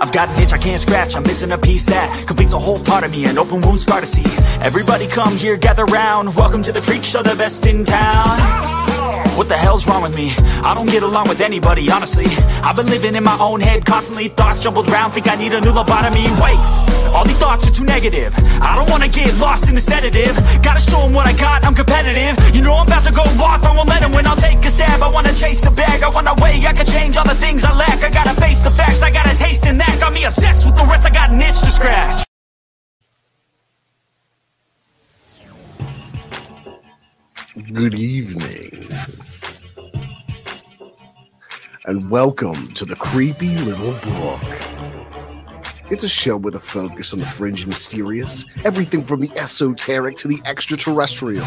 [0.00, 2.78] I've got an itch I can't scratch, I'm missing a piece that completes a whole
[2.78, 4.24] part of me, an open wound scar to see.
[4.62, 8.97] Everybody come here, gather round, welcome to the freak show, the best in town.
[9.36, 10.30] What the hell's wrong with me?
[10.64, 12.26] I don't get along with anybody, honestly.
[12.62, 15.60] I've been living in my own head, constantly thoughts jumbled round, think I need a
[15.60, 16.24] new lobotomy.
[16.42, 16.58] Wait,
[17.14, 18.34] all these thoughts are too negative.
[18.60, 20.34] I don't wanna get lost in the sedative.
[20.62, 22.34] Gotta show 'em what I got, I'm competitive.
[22.54, 24.70] You know I'm about to go off, I won't let 'em win, I'll take a
[24.70, 25.02] stab.
[25.02, 27.72] I wanna chase the bag, I wanna weigh, I can change all the things I
[27.72, 28.02] lack.
[28.04, 29.98] I gotta face the facts, I gotta taste in that.
[30.00, 32.27] Got me obsessed with the rest, I got an itch to scratch.
[37.66, 38.88] Good evening.
[41.86, 44.40] And welcome to the Creepy Little Book.
[45.90, 50.16] It's a show with a focus on the fringe and mysterious, everything from the esoteric
[50.18, 51.44] to the extraterrestrial,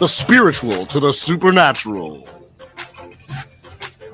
[0.00, 2.28] the spiritual to the supernatural,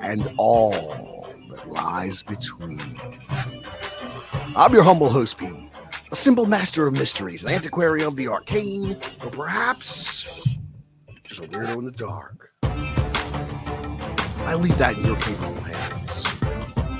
[0.01, 2.79] and all that lies between.
[4.55, 5.71] I'm your humble host, Pete,
[6.11, 10.59] a simple master of mysteries, an antiquary of the arcane, or perhaps
[11.39, 12.53] a weirdo in the dark.
[12.63, 16.23] I leave that in your capable hands.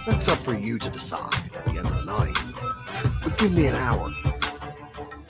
[0.06, 2.38] That's up for you to decide at the end of the night.
[3.24, 4.12] But give me an hour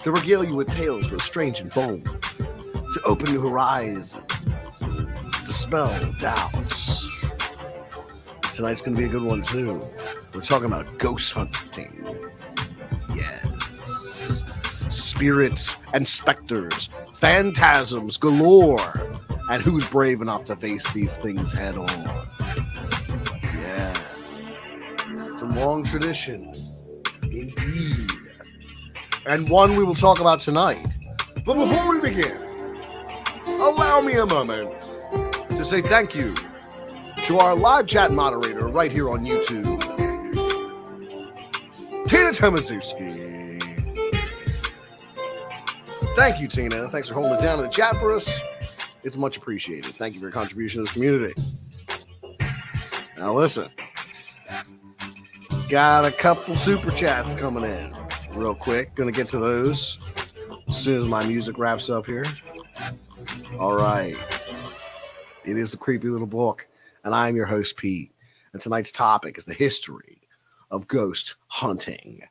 [0.04, 4.18] to regale you with tales both strange and bold, to open new horizons,
[4.80, 5.08] to
[5.46, 7.10] dispel doubts.
[8.54, 9.82] Tonight's gonna be a good one too.
[10.34, 12.06] We're talking about ghost hunting.
[15.16, 16.90] Spirits and specters,
[17.20, 19.08] phantasms galore.
[19.50, 21.88] And who's brave enough to face these things head on?
[23.42, 23.94] Yeah.
[25.08, 26.54] It's a long tradition.
[27.24, 28.12] Indeed.
[29.26, 30.86] And one we will talk about tonight.
[31.46, 32.38] But before we begin,
[33.48, 34.70] allow me a moment
[35.52, 36.36] to say thank you
[37.26, 39.82] to our live chat moderator right here on YouTube,
[42.06, 43.35] Tina Tomaszewski.
[46.16, 46.88] Thank you, Tina.
[46.90, 48.40] Thanks for holding it down in the chat for us.
[49.04, 49.96] It's much appreciated.
[49.96, 51.34] Thank you for your contribution to this community.
[53.18, 53.70] Now, listen,
[55.70, 57.96] got a couple super chats coming in
[58.32, 58.96] real quick.
[58.96, 59.98] Gonna get to those
[60.68, 62.26] as soon as my music wraps up here.
[63.60, 64.16] All right.
[65.44, 66.68] It is the creepy little book,
[67.04, 68.12] and I am your host, Pete.
[68.54, 70.22] And tonight's topic is the history
[70.72, 72.22] of ghost hunting.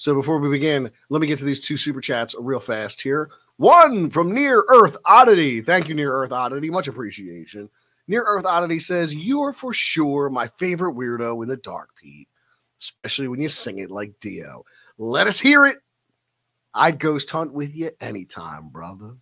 [0.00, 3.30] So before we begin, let me get to these two super chats real fast here.
[3.58, 5.60] One from Near Earth Oddity.
[5.60, 6.70] Thank you, Near Earth Oddity.
[6.70, 7.68] Much appreciation.
[8.08, 12.28] Near Earth Oddity says, You are for sure my favorite weirdo in the dark, Pete,
[12.80, 14.64] especially when you sing it like Dio.
[14.96, 15.76] Let us hear it.
[16.72, 19.16] I'd ghost hunt with you anytime, brother.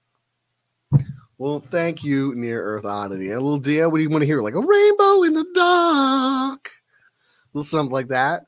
[1.38, 3.30] Well, thank you, Near Earth Oddity.
[3.30, 4.42] And a little Dio, what do you want to hear?
[4.42, 6.70] Like a rainbow in the dark.
[6.70, 8.44] A little something like that.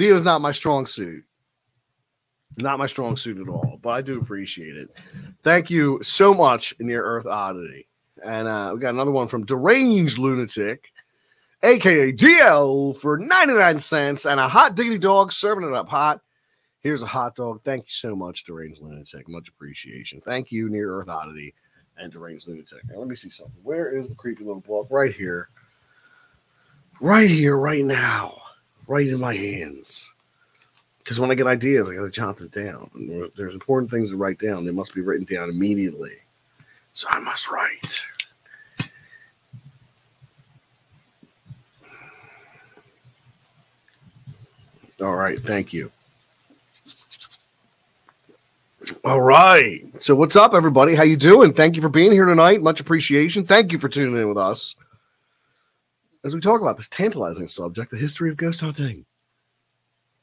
[0.00, 1.22] Dio's not my strong suit.
[2.56, 4.88] Not my strong suit at all, but I do appreciate it.
[5.42, 7.86] Thank you so much, Near Earth Oddity.
[8.24, 10.90] And uh, we got another one from Deranged Lunatic,
[11.62, 16.22] aka DL, for 99 cents and a hot diggity dog serving it up hot.
[16.80, 17.60] Here's a hot dog.
[17.60, 19.28] Thank you so much, Deranged Lunatic.
[19.28, 20.22] Much appreciation.
[20.22, 21.52] Thank you, Near Earth Oddity
[21.98, 22.88] and Deranged Lunatic.
[22.88, 23.60] Now, let me see something.
[23.62, 24.86] Where is the creepy little book?
[24.90, 25.50] Right here.
[27.02, 28.40] Right here, right now.
[28.90, 30.12] Right in my hands.
[30.98, 32.90] Because when I get ideas, I got to jot them down.
[32.94, 34.64] And there's important things to write down.
[34.64, 36.14] They must be written down immediately.
[36.92, 38.04] So I must write.
[45.00, 45.92] All right, thank you.
[49.04, 49.82] All right.
[50.02, 50.96] So what's up, everybody?
[50.96, 51.52] How you doing?
[51.52, 52.60] Thank you for being here tonight.
[52.60, 53.44] Much appreciation.
[53.44, 54.74] Thank you for tuning in with us
[56.24, 59.04] as we talk about this tantalizing subject, the history of ghost hunting.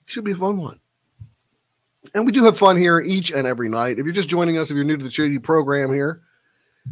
[0.03, 0.79] It should be a fun one.
[2.13, 3.99] And we do have fun here each and every night.
[3.99, 6.21] If you're just joining us, if you're new to the Shady program here,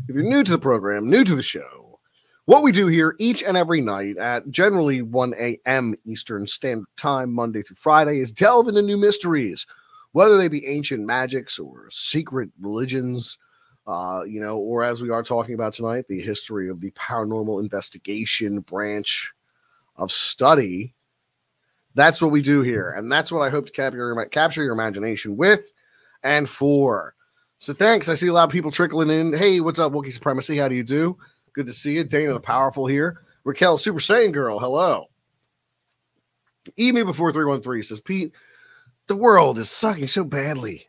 [0.07, 1.99] if you're new to the program, new to the show,
[2.45, 5.95] what we do here each and every night at generally 1 a.m.
[6.03, 9.65] Eastern Standard Time, Monday through Friday, is delve into new mysteries,
[10.11, 13.37] whether they be ancient magics or secret religions,
[13.87, 17.61] uh, you know, or as we are talking about tonight, the history of the paranormal
[17.61, 19.31] investigation branch
[19.95, 20.93] of study.
[21.93, 24.73] That's what we do here, and that's what I hope to capture your, capture your
[24.73, 25.71] imagination with
[26.23, 27.15] and for.
[27.57, 28.09] So thanks.
[28.09, 29.31] I see a lot of people trickling in.
[29.31, 30.57] Hey, what's up, Wookie Supremacy?
[30.57, 31.17] How do you do?
[31.53, 32.03] Good to see you.
[32.03, 33.21] Dana the Powerful here.
[33.45, 35.05] Raquel Super Saiyan Girl, hello.
[36.77, 38.33] Emu before 313 says, Pete,
[39.07, 40.87] the world is sucking so badly.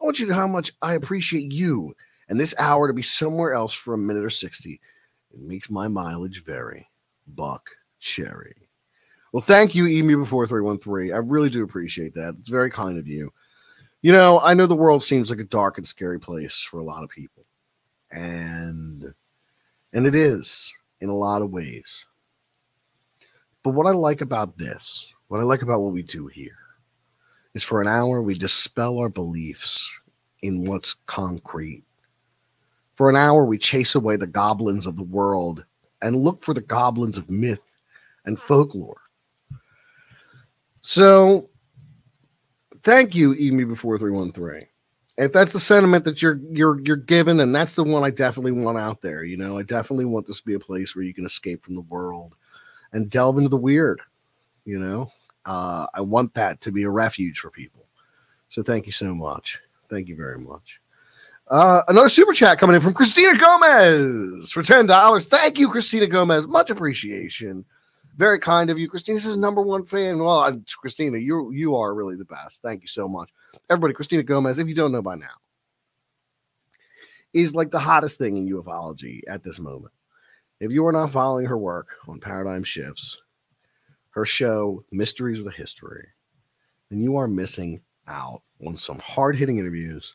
[0.00, 1.94] I want you to know how much I appreciate you
[2.28, 4.80] and this hour to be somewhere else for a minute or 60.
[5.32, 6.86] It makes my mileage vary.
[7.26, 7.70] Buck
[8.00, 8.68] Cherry.
[9.32, 11.12] Well, thank you, Emu before 313.
[11.12, 12.34] I really do appreciate that.
[12.38, 13.32] It's very kind of you.
[14.00, 16.84] You know, I know the world seems like a dark and scary place for a
[16.84, 17.44] lot of people.
[18.10, 19.12] And
[19.92, 22.06] and it is in a lot of ways.
[23.62, 26.56] But what I like about this, what I like about what we do here,
[27.54, 30.00] is for an hour we dispel our beliefs
[30.42, 31.84] in what's concrete.
[32.98, 35.64] For an hour we chase away the goblins of the world
[36.02, 37.76] and look for the goblins of myth
[38.24, 39.00] and folklore.
[40.80, 41.46] So,
[42.82, 44.62] thank you, Emu before three one three.
[45.16, 48.50] If that's the sentiment that you're you're you're given, and that's the one I definitely
[48.50, 49.22] want out there.
[49.22, 51.76] You know, I definitely want this to be a place where you can escape from
[51.76, 52.34] the world
[52.92, 54.00] and delve into the weird.
[54.64, 55.12] You know,
[55.44, 57.86] uh, I want that to be a refuge for people.
[58.48, 59.60] So thank you so much.
[59.88, 60.80] Thank you very much.
[61.50, 65.24] Uh, another super chat coming in from Christina Gomez for ten dollars.
[65.24, 66.46] Thank you, Christina Gomez.
[66.46, 67.64] Much appreciation.
[68.16, 68.88] Very kind of you.
[68.88, 70.18] Christina says number one fan.
[70.18, 72.60] Well, I'm, Christina, you you are really the best.
[72.60, 73.30] Thank you so much,
[73.70, 73.94] everybody.
[73.94, 75.26] Christina Gomez, if you don't know by now,
[77.32, 79.94] is like the hottest thing in ufology at this moment.
[80.60, 83.16] If you are not following her work on Paradigm Shifts,
[84.10, 86.08] her show Mysteries of the History,
[86.90, 90.14] then you are missing out on some hard hitting interviews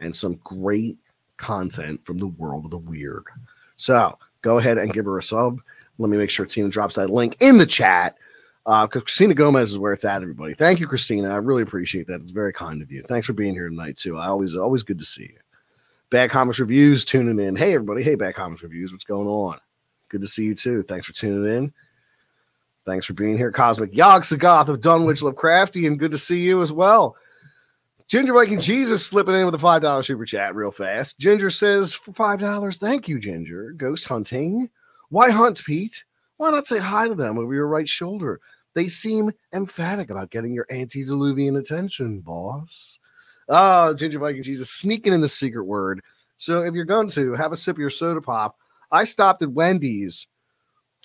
[0.00, 0.96] and some great
[1.36, 3.24] content from the world of the weird.
[3.76, 5.58] So go ahead and give her a sub.
[5.98, 8.16] Let me make sure Tina drops that link in the chat.
[8.66, 10.54] Uh, Christina Gomez is where it's at, everybody.
[10.54, 11.30] Thank you, Christina.
[11.30, 12.20] I really appreciate that.
[12.22, 13.02] It's very kind of you.
[13.02, 14.16] Thanks for being here tonight, too.
[14.16, 15.38] I always always good to see you.
[16.10, 17.56] Bad Comics Reviews tuning in.
[17.56, 18.02] Hey, everybody.
[18.02, 18.92] Hey, Bad Comics Reviews.
[18.92, 19.58] What's going on?
[20.08, 20.82] Good to see you, too.
[20.82, 21.72] Thanks for tuning in.
[22.86, 23.50] Thanks for being here.
[23.50, 27.16] Cosmic Yogg-Sothoth of Dunwich Lovecrafty, and good to see you as well.
[28.08, 31.18] Ginger Viking Jesus slipping in with a five dollar super chat real fast.
[31.18, 33.72] Ginger says for five dollars, thank you, Ginger.
[33.76, 34.68] Ghost hunting.
[35.08, 36.04] Why hunt, Pete?
[36.36, 38.40] Why not say hi to them over your right shoulder?
[38.74, 42.98] They seem emphatic about getting your antediluvian attention, boss.
[43.48, 46.00] Ah, oh, Ginger Viking Jesus sneaking in the secret word.
[46.36, 48.56] So if you're going to have a sip of your soda pop,
[48.90, 50.26] I stopped at Wendy's.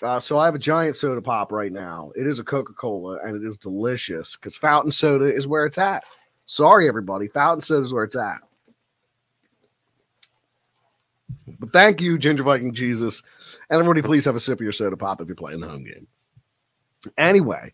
[0.02, 2.12] Uh, so I have a giant soda pop right now.
[2.16, 5.78] It is a Coca Cola and it is delicious because fountain soda is where it's
[5.78, 6.04] at.
[6.50, 7.28] Sorry, everybody.
[7.28, 8.40] Fountain soda is where it's at.
[11.60, 13.22] But thank you, Ginger Viking Jesus.
[13.70, 15.84] And everybody, please have a sip of your soda pop if you're playing the home
[15.84, 16.08] game.
[17.20, 17.72] Anyway,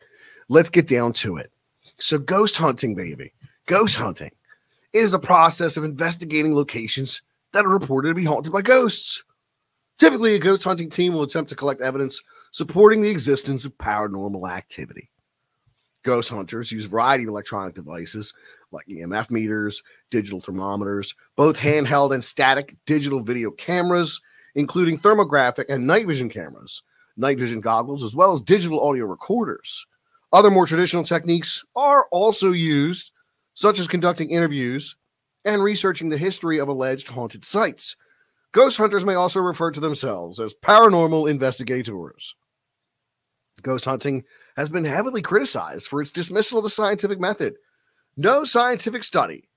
[0.50, 1.54] let's get down to it.
[2.00, 3.31] So, ghost hunting, baby.
[3.66, 4.31] Ghost hunting
[4.92, 7.21] is the process of investigating locations
[7.54, 9.24] that are reported to be haunted by ghosts.
[9.98, 12.21] Typically, a ghost hunting team will attempt to collect evidence
[12.51, 15.10] supporting the existence of paranormal activity.
[16.06, 18.31] Ghost hunters use a variety of electronic devices
[18.75, 19.81] like EMF meters,
[20.12, 24.22] digital thermometers, both handheld and static digital video cameras,
[24.54, 26.83] including thermographic and night vision cameras,
[27.18, 29.85] night vision goggles, as well as digital audio recorders.
[30.31, 33.11] Other more traditional techniques are also used,
[33.54, 34.95] such as conducting interviews
[35.45, 37.95] and researching the history of alleged haunted sites.
[38.52, 42.35] Ghost hunters may also refer to themselves as paranormal investigators.
[43.61, 44.23] Ghost hunting
[44.57, 47.56] has been heavily criticized for its dismissal of the scientific method.
[48.18, 49.50] No scientific study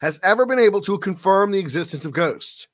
[0.00, 2.66] has ever been able to confirm the existence of ghosts.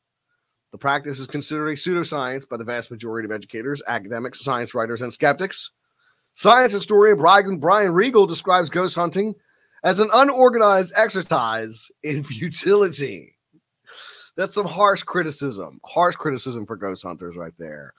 [0.71, 5.03] The practice is considered a pseudoscience by the vast majority of educators, academics, science writers,
[5.03, 5.71] and skeptics.
[6.35, 9.35] Science historian Brian, Brian Regal describes ghost hunting
[9.83, 13.35] as an unorganized exercise in futility.
[14.37, 17.95] That's some harsh criticism, harsh criticism for ghost hunters right there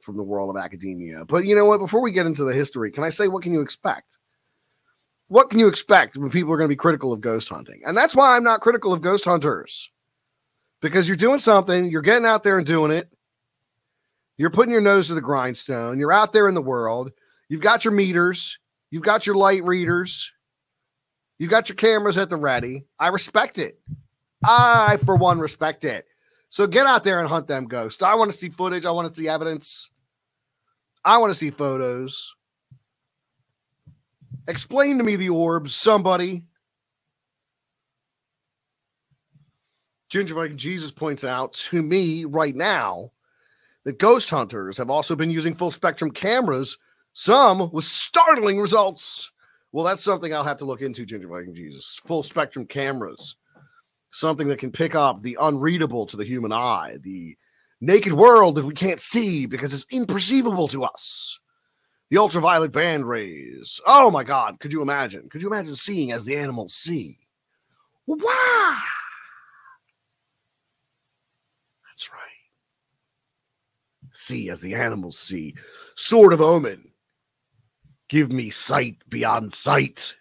[0.00, 1.26] from the world of academia.
[1.26, 1.80] But you know what?
[1.80, 4.16] Before we get into the history, can I say what can you expect?
[5.28, 7.80] What can you expect when people are going to be critical of ghost hunting?
[7.86, 9.90] And that's why I'm not critical of ghost hunters.
[10.80, 13.10] Because you're doing something, you're getting out there and doing it.
[14.36, 15.98] You're putting your nose to the grindstone.
[15.98, 17.10] You're out there in the world.
[17.48, 18.58] You've got your meters,
[18.90, 20.32] you've got your light readers,
[21.38, 22.86] you got your cameras at the ready.
[22.98, 23.80] I respect it.
[24.44, 26.04] I, for one, respect it.
[26.48, 28.02] So get out there and hunt them ghosts.
[28.02, 28.86] I want to see footage.
[28.86, 29.90] I want to see evidence.
[31.04, 32.34] I want to see photos.
[34.48, 36.42] Explain to me the orbs, somebody.
[40.08, 43.10] Ginger Viking Jesus points out to me right now
[43.84, 46.78] that ghost hunters have also been using full spectrum cameras,
[47.12, 49.30] some with startling results.
[49.70, 52.00] Well, that's something I'll have to look into, Ginger Viking Jesus.
[52.06, 53.36] Full spectrum cameras,
[54.12, 57.36] something that can pick up the unreadable to the human eye, the
[57.82, 61.38] naked world that we can't see because it's imperceivable to us.
[62.10, 63.80] The ultraviolet band rays.
[63.86, 65.28] Oh my God, could you imagine?
[65.28, 67.18] Could you imagine seeing as the animals see?
[68.06, 68.76] Wow!
[71.86, 72.22] That's right.
[74.12, 75.54] See as the animals see.
[75.96, 76.84] Sword of Omen.
[78.08, 80.16] Give me sight beyond sight.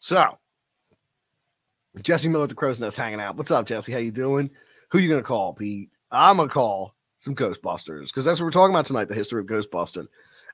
[0.00, 0.38] So,
[2.02, 3.36] Jesse Miller at the Crow's Nest hanging out.
[3.36, 3.92] What's up, Jesse?
[3.92, 4.50] How you doing?
[4.90, 5.90] Who you gonna call, Pete?
[6.10, 6.94] I'm gonna call
[7.24, 10.06] some Ghostbusters because that's what we're talking about tonight: the history of ghostbusting.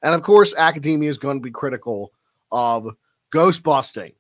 [0.03, 2.13] And of course, academia is going to be critical
[2.51, 2.89] of
[3.33, 4.15] ghostbusting.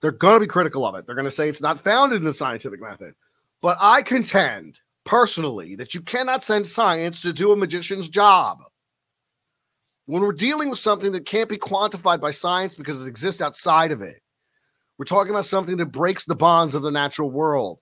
[0.00, 1.06] They're going to be critical of it.
[1.06, 3.14] They're going to say it's not founded in the scientific method.
[3.62, 8.58] But I contend personally that you cannot send science to do a magician's job.
[10.06, 13.90] When we're dealing with something that can't be quantified by science because it exists outside
[13.90, 14.20] of it,
[14.98, 17.78] we're talking about something that breaks the bonds of the natural world.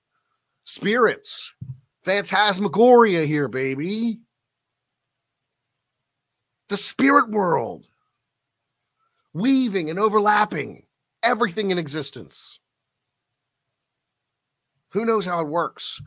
[0.65, 1.55] Spirits,
[2.03, 4.21] phantasmagoria here, baby.
[6.69, 7.87] The spirit world,
[9.33, 10.85] weaving and overlapping
[11.23, 12.59] everything in existence.
[14.91, 16.03] Who knows how it works?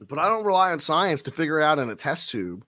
[0.00, 2.64] But I don't rely on science to figure out in a test tube.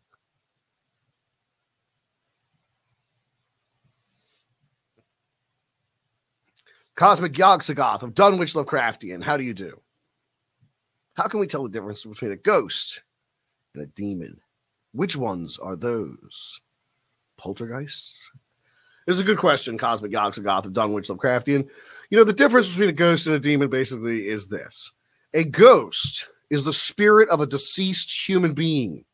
[6.96, 9.22] Cosmic Yogg-Sothoth of Dunwich Lovecraftian.
[9.22, 9.80] How do you do?
[11.20, 13.02] How can we tell the difference between a ghost
[13.74, 14.40] and a demon?
[14.92, 16.62] Which ones are those?
[17.36, 18.32] Poltergeists?
[19.06, 21.68] This is a good question, Cosmic Yogg-Sothoth of Dunwich Lovecraftian.
[22.08, 24.92] You know, the difference between a ghost and a demon basically is this
[25.34, 29.04] a ghost is the spirit of a deceased human being.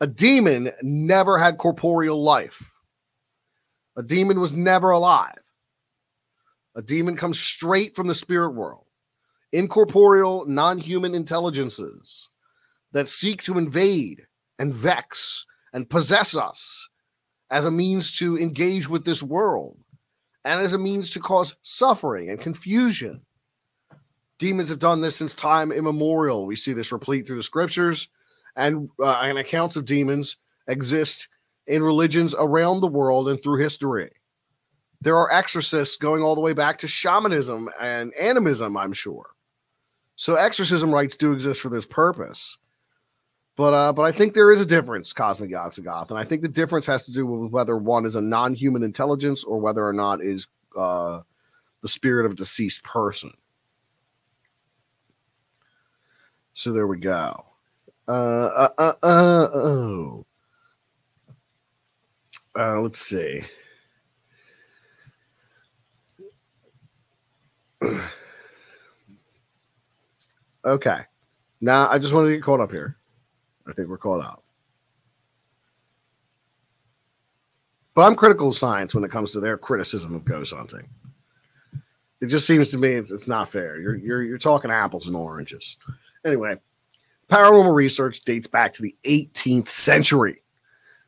[0.00, 2.74] A demon never had corporeal life.
[3.96, 5.38] A demon was never alive.
[6.74, 8.85] A demon comes straight from the spirit world.
[9.56, 12.28] Incorporeal, non human intelligences
[12.92, 14.26] that seek to invade
[14.58, 16.90] and vex and possess us
[17.50, 19.78] as a means to engage with this world
[20.44, 23.22] and as a means to cause suffering and confusion.
[24.38, 26.44] Demons have done this since time immemorial.
[26.44, 28.08] We see this replete through the scriptures,
[28.56, 30.36] and, uh, and accounts of demons
[30.68, 31.28] exist
[31.66, 34.10] in religions around the world and through history.
[35.00, 39.30] There are exorcists going all the way back to shamanism and animism, I'm sure.
[40.16, 42.58] So exorcism rites do exist for this purpose.
[43.56, 46.84] But uh, but I think there is a difference, Cosmic and I think the difference
[46.86, 50.46] has to do with whether one is a non-human intelligence or whether or not is
[50.76, 51.22] uh,
[51.80, 53.32] the spirit of a deceased person.
[56.52, 57.46] So there we go.
[58.06, 60.26] Uh, uh, uh, uh, oh.
[62.58, 63.42] Uh, let's see.
[70.66, 71.00] okay.
[71.60, 72.96] Now I just want to get caught up here.
[73.66, 74.42] I think we're caught up.
[77.94, 80.86] But I'm critical of science when it comes to their criticism of ghost hunting.
[82.20, 83.80] It just seems to me it's, it's not fair.
[83.80, 85.78] You're, you're, you're talking apples and oranges.
[86.24, 86.56] Anyway,
[87.28, 90.42] paranormal research dates back to the 18th century,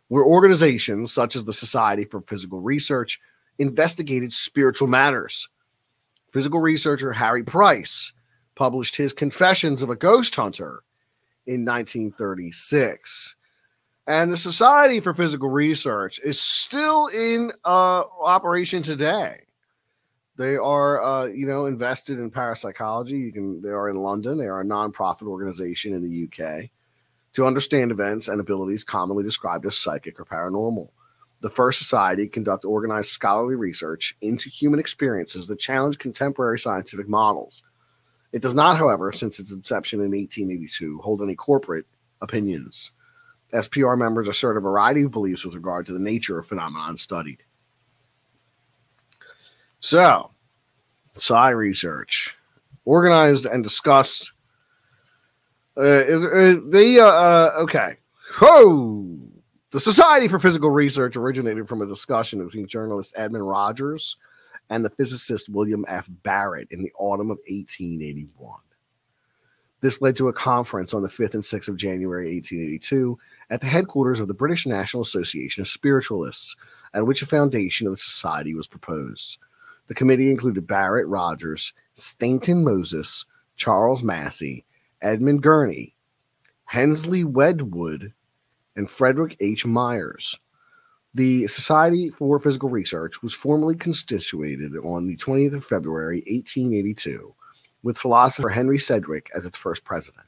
[0.08, 3.20] where organizations such as the Society for Psychical Research
[3.58, 5.48] investigated spiritual matters.
[6.32, 8.12] Psychical researcher Harry Price
[8.58, 10.82] published his Confessions of a Ghost Hunter
[11.46, 13.36] in 1936.
[14.08, 19.42] And the Society for Psychical Research is still in uh, operation today.
[20.36, 23.18] They are, uh, you know, invested in parapsychology.
[23.18, 23.62] You can.
[23.62, 24.38] They are in London.
[24.38, 26.70] They are a nonprofit organization in the UK
[27.34, 30.88] to understand events and abilities commonly described as psychic or paranormal.
[31.40, 37.62] The first society conduct organized scholarly research into human experiences that challenge contemporary scientific models.
[38.32, 41.86] It does not, however, since its inception in 1882, hold any corporate
[42.20, 42.90] opinions.
[43.52, 47.38] SPR members assert a variety of beliefs with regard to the nature of phenomenon studied.
[49.80, 50.30] So,
[51.16, 52.36] psi research,
[52.84, 54.32] organized and discussed.
[55.76, 57.94] Uh, uh, they, uh, uh, okay.
[58.40, 59.18] Whoa!
[59.70, 64.16] The Society for Psychical Research originated from a discussion between journalist Edmund Rogers
[64.70, 66.08] and the physicist William F.
[66.22, 68.60] Barrett in the autumn of 1881.
[69.80, 73.18] This led to a conference on the 5th and 6th of January 1882
[73.50, 76.56] at the headquarters of the British National Association of Spiritualists,
[76.94, 79.38] at which a foundation of the society was proposed.
[79.86, 83.24] The committee included Barrett Rogers, Stainton Moses,
[83.56, 84.64] Charles Massey,
[85.00, 85.94] Edmund Gurney,
[86.64, 88.12] Hensleigh Wedgwood,
[88.76, 89.64] and Frederick H.
[89.64, 90.38] Myers.
[91.14, 97.34] The Society for Psychical Research was formally constituted on the 20th of February, 1882,
[97.82, 100.26] with philosopher Henry Sidgwick as its first president.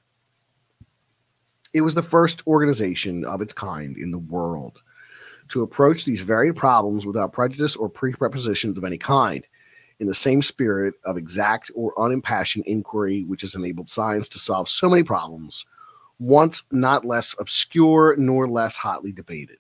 [1.75, 4.81] It was the first organization of its kind in the world
[5.49, 9.45] to approach these varied problems without prejudice or prerequisitions of any kind,
[9.99, 14.67] in the same spirit of exact or unimpassioned inquiry which has enabled science to solve
[14.69, 15.67] so many problems,
[16.19, 19.59] once not less obscure nor less hotly debated.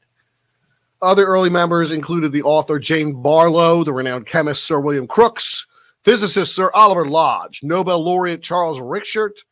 [1.02, 5.66] Other early members included the author Jane Barlow, the renowned chemist Sir William Crookes,
[6.04, 9.44] physicist Sir Oliver Lodge, Nobel laureate Charles Richet,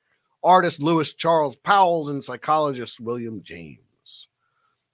[0.44, 4.28] artist Lewis Charles Powles, and psychologist William James.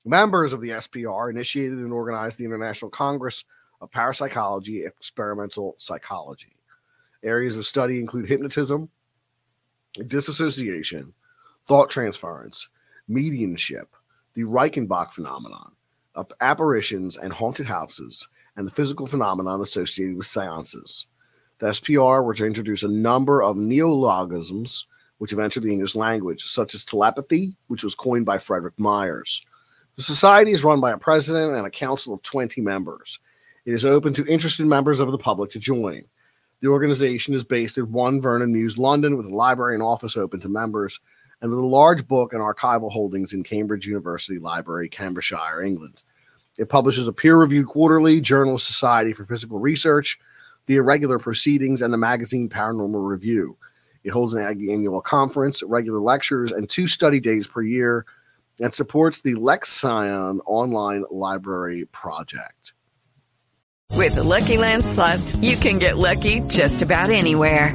[0.05, 3.45] Members of the SPR initiated and organized the International Congress
[3.81, 6.55] of Parapsychology Experimental Psychology.
[7.25, 8.91] Areas of study include hypnotism,
[10.07, 11.15] disassociation,
[11.67, 12.69] thought transference,
[13.09, 13.89] mediumship,
[14.35, 15.73] the Reichenbach phenomenon,
[16.41, 21.07] apparitions and haunted houses, and the physical phenomenon associated with seances.
[21.59, 24.87] The SPR were to introduce a number of neologisms
[25.19, 29.43] which have entered the English language, such as telepathy, which was coined by Frederick Myers.
[29.97, 33.21] The society is run by a president and a council of 20 members.
[33.65, 36.05] It is open to interested members of the public to join.
[36.61, 40.41] The organization is based at 1 Vernon Mews, London, with a library and office open
[40.41, 40.99] to members,
[41.41, 46.03] and with a large book and archival holdings in Cambridge University Library, Cambridgeshire, England.
[46.59, 50.19] It publishes a peer reviewed quarterly journal Society for Psychical Research,
[50.67, 53.57] the irregular proceedings, and the magazine Paranormal Review.
[54.05, 58.05] It holds an annual conference, regular lectures, and two study days per year,
[58.61, 62.75] and supports the Lexscien online library project.
[63.93, 67.75] With the Lucky Land slots, you can get lucky just about anywhere.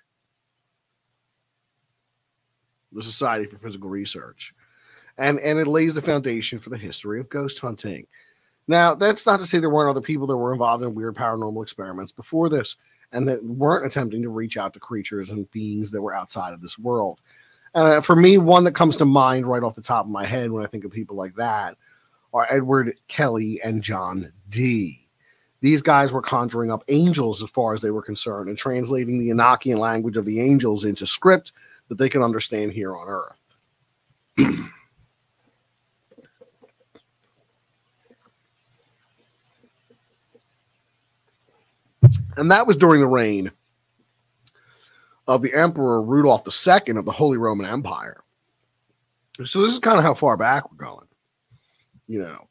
[2.91, 4.53] the Society for Psychical Research.
[5.17, 8.07] And, and it lays the foundation for the history of ghost hunting.
[8.67, 11.61] Now, that's not to say there weren't other people that were involved in weird paranormal
[11.61, 12.77] experiments before this
[13.11, 16.61] and that weren't attempting to reach out to creatures and beings that were outside of
[16.61, 17.19] this world.
[17.73, 20.51] Uh, for me, one that comes to mind right off the top of my head
[20.51, 21.77] when I think of people like that
[22.33, 25.07] are Edward Kelly and John Dee.
[25.61, 29.29] These guys were conjuring up angels as far as they were concerned and translating the
[29.29, 31.51] Enochian language of the angels into script
[31.91, 33.57] that they can understand here on Earth.
[42.37, 43.51] and that was during the reign
[45.27, 48.23] of the Emperor Rudolph II of the Holy Roman Empire.
[49.43, 51.07] So this is kind of how far back we're going,
[52.07, 52.47] you know.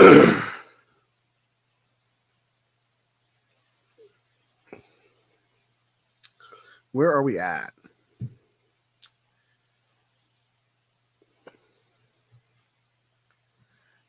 [6.92, 7.72] where are we at?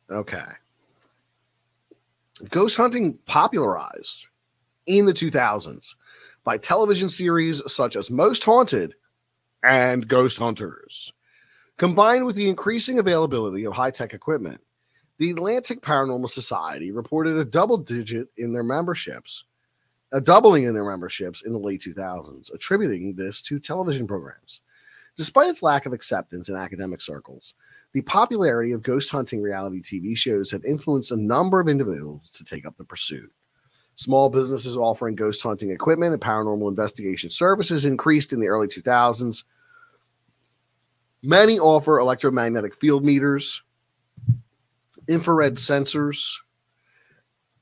[0.09, 0.45] Okay.
[2.49, 4.27] Ghost hunting popularized
[4.87, 5.95] in the 2000s
[6.43, 8.95] by television series such as Most Haunted
[9.63, 11.13] and Ghost Hunters.
[11.77, 14.61] Combined with the increasing availability of high tech equipment,
[15.17, 19.43] the Atlantic Paranormal Society reported a double digit in their memberships,
[20.12, 24.62] a doubling in their memberships in the late 2000s, attributing this to television programs.
[25.15, 27.54] Despite its lack of acceptance in academic circles,
[27.91, 32.43] the popularity of ghost hunting reality TV shows have influenced a number of individuals to
[32.43, 33.32] take up the pursuit.
[33.95, 39.43] Small businesses offering ghost hunting equipment and paranormal investigation services increased in the early 2000s.
[41.22, 43.62] Many offer electromagnetic field meters,
[45.08, 46.36] infrared sensors,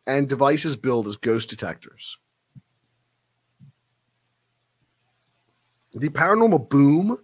[0.06, 2.20] and devices billed as ghost detectors.
[6.00, 7.18] The paranormal boom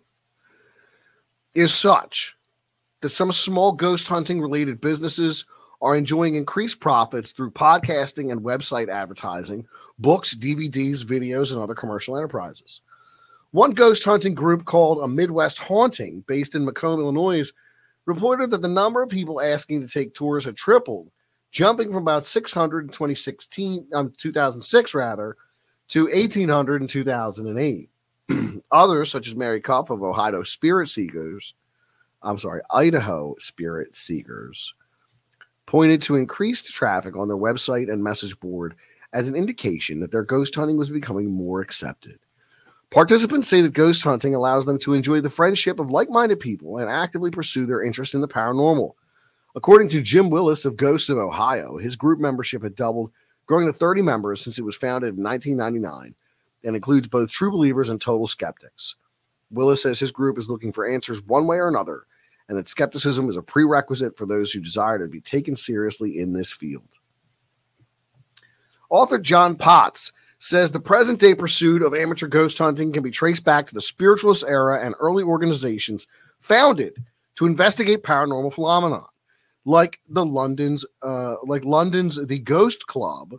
[1.54, 2.36] is such
[3.02, 5.46] that some small ghost hunting related businesses
[5.80, 9.68] are enjoying increased profits through podcasting and website advertising,
[10.00, 12.82] books, DVDs, videos, and other commercial enterprises.
[13.52, 17.52] One ghost hunting group called A Midwest Haunting, based in Macomb, Illinois,
[18.06, 21.12] reported that the number of people asking to take tours had tripled,
[21.52, 25.38] jumping from about 600 in 2016, um, 2006 rather,
[25.90, 27.90] to 1800 in 2008.
[28.72, 31.54] Others, such as Mary Cuff of Ohio Spirit Seekers,
[32.22, 34.74] I'm sorry, Idaho Spirit Seekers,
[35.66, 38.76] pointed to increased traffic on their website and message board
[39.12, 42.20] as an indication that their ghost hunting was becoming more accepted.
[42.90, 46.78] Participants say that ghost hunting allows them to enjoy the friendship of like minded people
[46.78, 48.94] and actively pursue their interest in the paranormal.
[49.56, 53.12] According to Jim Willis of Ghosts of Ohio, his group membership had doubled,
[53.46, 56.16] growing to 30 members since it was founded in 1999
[56.64, 58.96] and includes both true believers and total skeptics.
[59.52, 62.06] Willis says his group is looking for answers one way or another,
[62.50, 66.34] and that skepticism is a prerequisite for those who desire to be taken seriously in
[66.34, 67.00] this field.
[68.90, 73.46] Author John Potts says the present day pursuit of amateur ghost hunting can be traced
[73.46, 76.06] back to the spiritualist era and early organizations
[76.40, 77.04] founded
[77.36, 79.04] to investigate paranormal phenomena,
[79.66, 83.36] like the London's, uh, like London's the Ghost Club,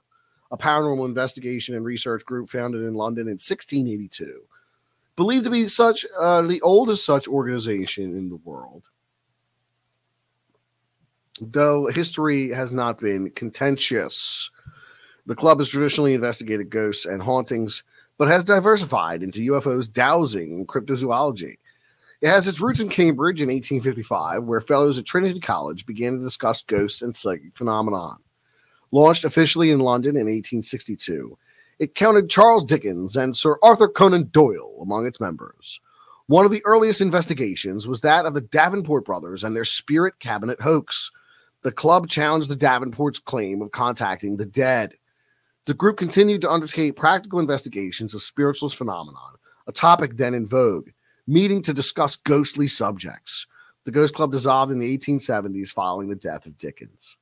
[0.54, 4.42] a paranormal investigation and research group founded in London in 1682,
[5.16, 8.84] believed to be such uh, the oldest such organization in the world.
[11.40, 14.48] Though history has not been contentious,
[15.26, 17.82] the club has traditionally investigated ghosts and hauntings,
[18.16, 21.56] but has diversified into UFOs, dowsing, and cryptozoology.
[22.20, 26.22] It has its roots in Cambridge in 1855, where fellows at Trinity College began to
[26.22, 28.18] discuss ghosts and psychic phenomenon.
[28.94, 31.37] Launched officially in London in 1862,
[31.80, 35.80] it counted Charles Dickens and Sir Arthur Conan Doyle among its members.
[36.28, 40.61] One of the earliest investigations was that of the Davenport brothers and their spirit cabinet
[40.61, 41.11] hoax.
[41.62, 44.94] The club challenged the Davenports' claim of contacting the dead.
[45.64, 49.35] The group continued to undertake practical investigations of spiritualist phenomenon,
[49.66, 50.90] a topic then in vogue,
[51.26, 53.48] meeting to discuss ghostly subjects.
[53.87, 57.16] The Ghost Club dissolved in the 1870s following the death of Dickens.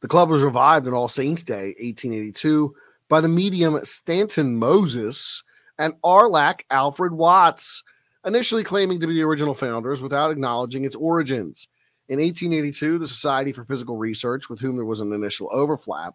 [0.00, 2.74] The club was revived on All Saints Day, 1882,
[3.08, 5.42] by the medium Stainton Moses
[5.78, 7.82] and Alaric Alfred Watts,
[8.24, 11.68] initially claiming to be the original founders without acknowledging its origins.
[12.08, 16.14] In 1882, the Society for Psychical Research, with whom there was an initial overlap,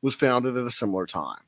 [0.00, 1.40] was founded at a similar time.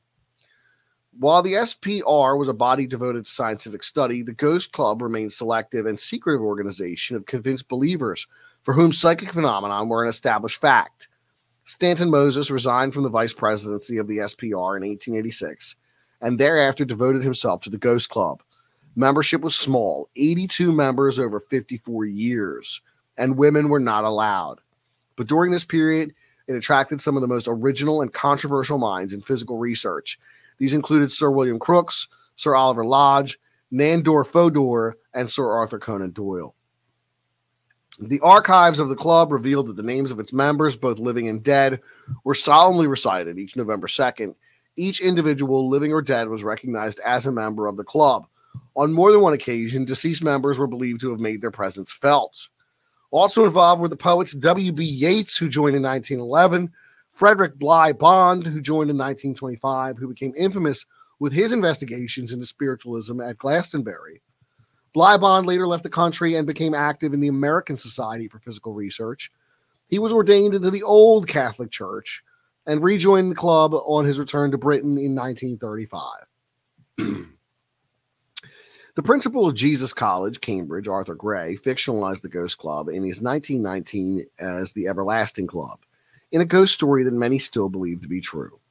[1.17, 5.31] While the SPR was a body devoted to scientific study, the Ghost Club remained a
[5.31, 8.27] selective and secretive organization of convinced believers
[8.63, 11.07] for whom psychic phenomenon were an established fact.
[11.65, 15.75] Stainton Moses resigned from the vice presidency of the SPR in 1886
[16.21, 18.41] and thereafter devoted himself to the Ghost Club.
[18.95, 22.81] Membership was small, 82 members over 54 years,
[23.17, 24.59] and women were not allowed.
[25.15, 26.13] But during this period,
[26.47, 30.19] it attracted some of the most original and controversial minds in psychical research.
[30.57, 33.37] These included Sir William Crookes, Sir Oliver Lodge,
[33.71, 36.55] Nandor Fodor, and Sir Arthur Conan Doyle.
[37.99, 41.41] The archives of the club revealed that the names of its members, both living and
[41.41, 41.81] dead,
[42.23, 44.35] were solemnly recited each November 2nd.
[44.75, 48.27] Each individual, living or dead, was recognized as a member of the club.
[48.75, 52.49] On more than one occasion, deceased members were believed to have made their presence felt.
[53.11, 54.83] Also involved were the poets W.B.
[54.83, 56.73] Yeats, who joined in 1911,
[57.11, 60.85] Frederick Bligh Bond, who joined in 1925, who became infamous
[61.19, 64.21] with his investigations into spiritualism at Glastonbury.
[64.95, 68.73] Bligh Bond later left the country and became active in the American Society for Psychical
[68.73, 69.29] Research.
[69.87, 72.23] He was ordained into the Old Catholic Church
[72.65, 76.25] and rejoined the club on his return to Britain in 1935.
[78.95, 84.25] the principal of Jesus College, Cambridge, Arthur Gray, fictionalized the Ghost Club in his 1919
[84.39, 85.79] as the Everlasting Club,
[86.31, 88.61] in a ghost story that many still believe to be true.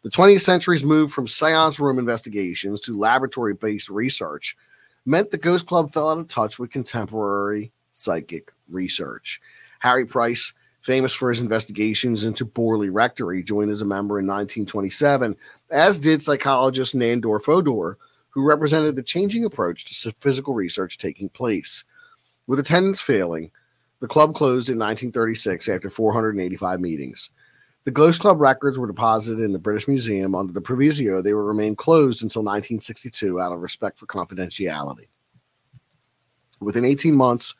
[0.00, 4.56] The 20th century's move from seance room investigations to laboratory based research
[5.04, 9.40] meant the Ghost Club fell out of touch with contemporary psychic research.
[9.80, 15.36] Harry Price, famous for his investigations into Borley Rectory, joined as a member in 1927,
[15.70, 17.98] as did psychologist Nandor Fodor,
[18.30, 21.84] who represented the changing approach to psychical research taking place.
[22.46, 23.50] With attendance failing,
[24.00, 27.30] the club closed in 1936 after 485 meetings.
[27.84, 31.40] The Ghost Club records were deposited in the British Museum under the proviso they would
[31.40, 35.08] remain closed until 1962 out of respect for confidentiality.
[36.60, 37.56] Within 18 months,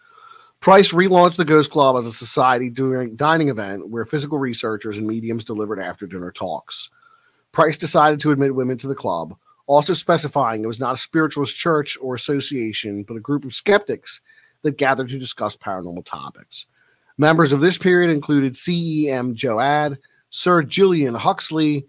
[0.60, 5.42] Price relaunched the Ghost Club as a society dining event where psychical researchers and mediums
[5.42, 6.88] delivered after dinner talks.
[7.50, 11.56] Price decided to admit women to the club, also specifying it was not a spiritualist
[11.56, 14.20] church or association, but a group of skeptics
[14.62, 16.66] that gathered to discuss paranormal topics.
[17.18, 19.98] Members of this period included CEM Joad,
[20.32, 21.86] Sir Julian Huxley,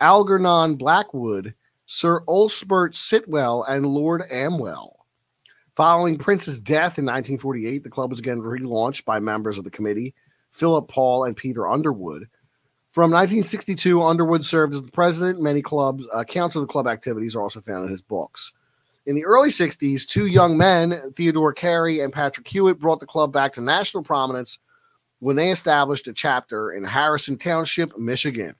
[0.00, 5.04] Algernon Blackwood, Sir Osbert Sitwell, and Lord Amwell.
[5.76, 10.14] Following Prince's death in 1948, the club was again relaunched by members of the committee,
[10.50, 12.28] Philip Paul and Peter Underwood.
[12.88, 15.42] From 1962, Underwood served as the president.
[15.42, 18.52] Many clubs uh, accounts of the club activities are also found in his books.
[19.04, 23.34] In the early 60s, two young men, Theodore Carey and Patrick Hewitt, brought the club
[23.34, 24.58] back to national prominence
[25.22, 28.56] when they established a chapter in Harrison Township, Michigan.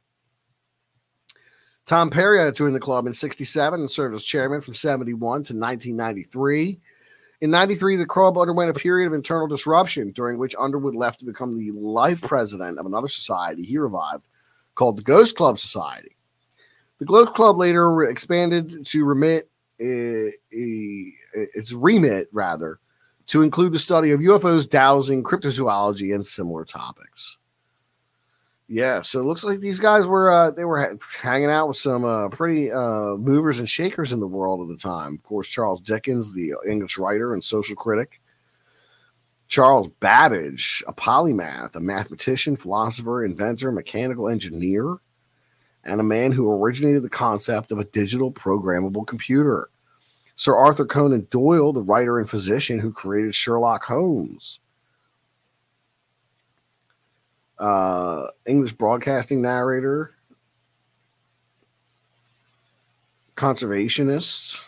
[1.86, 6.80] Tom Perry joined the club in 67 and served as chairman from 71 to 1993.
[7.40, 11.24] In 93, the club underwent a period of internal disruption during which Underwood left to
[11.24, 14.22] become the life president of another society he revived
[14.76, 16.14] called the Ghost Club Society.
[17.00, 22.78] The Ghost Club later expanded to remit uh, its remit rather
[23.26, 27.38] to include the study of UFOs, dowsing, cryptozoology, and similar topics.
[28.68, 31.76] Yeah, so it looks like these guys were uh, they were ha- hanging out with
[31.76, 35.14] some uh, pretty uh, movers and shakers in the world at the time.
[35.14, 38.18] Of course, Charles Dickens, the English writer and social critic.
[39.48, 44.96] Charles Babbage, a polymath, a mathematician, philosopher, inventor, mechanical engineer,
[45.84, 49.68] and a man who originated the concept of a digital programmable computer.
[50.36, 54.58] Sir Arthur Conan Doyle, the writer and physician who created Sherlock Holmes.
[57.58, 60.14] Uh, English broadcasting narrator,
[63.36, 64.64] conservationist,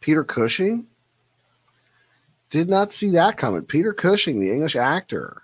[0.00, 0.86] Peter Cushing.
[2.50, 3.62] Did not see that coming.
[3.62, 5.42] Peter Cushing, the English actor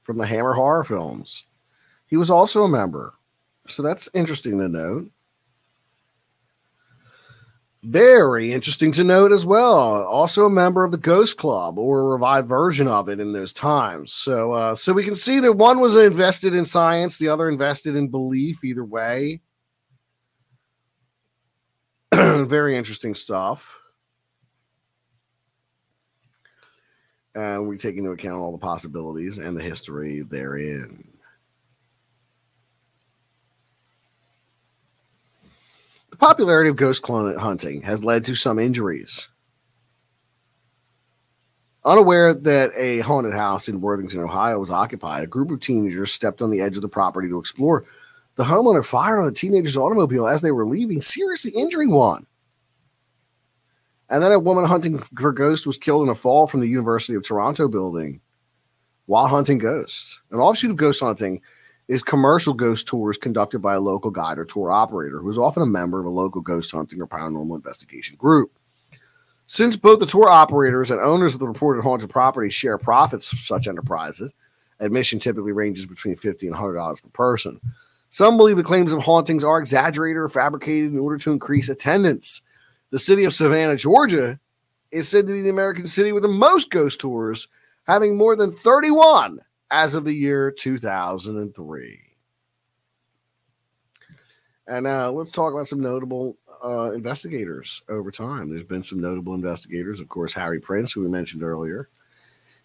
[0.00, 1.44] from the Hammer horror films,
[2.06, 3.14] he was also a member.
[3.68, 5.10] So that's interesting to note.
[7.84, 10.04] Very interesting to note as well.
[10.04, 13.52] Also a member of the Ghost Club or a revived version of it in those
[13.52, 14.12] times.
[14.12, 17.96] So uh, so we can see that one was invested in science, the other invested
[17.96, 19.40] in belief, either way.
[22.14, 23.80] Very interesting stuff.
[27.34, 31.11] And we take into account all the possibilities and the history therein.
[36.22, 39.28] Popularity of ghost clone hunting has led to some injuries.
[41.84, 46.40] Unaware that a haunted house in Worthington, Ohio was occupied, a group of teenagers stepped
[46.40, 47.84] on the edge of the property to explore.
[48.36, 52.24] The homeowner fired on the teenager's automobile as they were leaving, seriously injuring one.
[54.08, 57.16] And then a woman hunting for ghosts was killed in a fall from the University
[57.16, 58.20] of Toronto building
[59.06, 60.22] while hunting ghosts.
[60.30, 61.42] An offshoot of ghost hunting
[61.92, 65.62] is commercial ghost tours conducted by a local guide or tour operator who is often
[65.62, 68.50] a member of a local ghost hunting or paranormal investigation group.
[69.44, 73.40] Since both the tour operators and owners of the reported haunted properties share profits from
[73.40, 74.32] such enterprises,
[74.80, 77.60] admission typically ranges between 50 and $100 per person.
[78.08, 82.40] Some believe the claims of hauntings are exaggerated or fabricated in order to increase attendance.
[82.88, 84.40] The city of Savannah, Georgia,
[84.92, 87.48] is said to be the American city with the most ghost tours,
[87.86, 89.40] having more than 31
[89.72, 92.00] as of the year 2003.
[94.68, 98.50] And uh, let's talk about some notable uh, investigators over time.
[98.50, 101.88] There's been some notable investigators, of course, Harry Prince, who we mentioned earlier.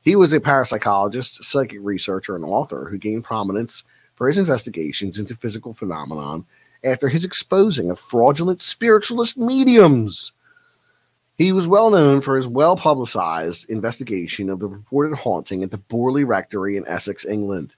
[0.01, 3.83] He was a parapsychologist, psychic researcher, and author who gained prominence
[4.15, 6.45] for his investigations into physical phenomenon
[6.83, 10.33] after his exposing of fraudulent spiritualist mediums.
[11.37, 15.77] He was well known for his well publicized investigation of the reported haunting at the
[15.77, 17.73] Borley Rectory in Essex, England.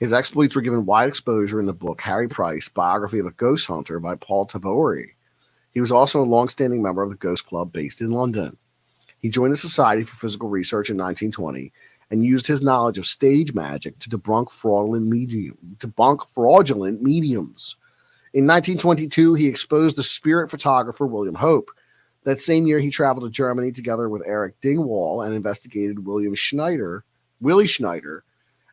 [0.00, 3.66] His exploits were given wide exposure in the book Harry Price, Biography of a Ghost
[3.66, 5.10] Hunter by Paul Tabori.
[5.74, 8.56] He was also a long-standing member of the Ghost Club based in London.
[9.20, 11.70] He joined the Society for Psychical Research in 1920
[12.10, 17.76] and used his knowledge of stage magic to debunk fraudulent medium, debunk fraudulent mediums.
[18.32, 21.70] In 1922, he exposed the spirit photographer William Hope.
[22.28, 27.02] That same year, he traveled to Germany together with Eric Dingwall and investigated William Schneider,
[27.40, 28.22] Willie Schneider,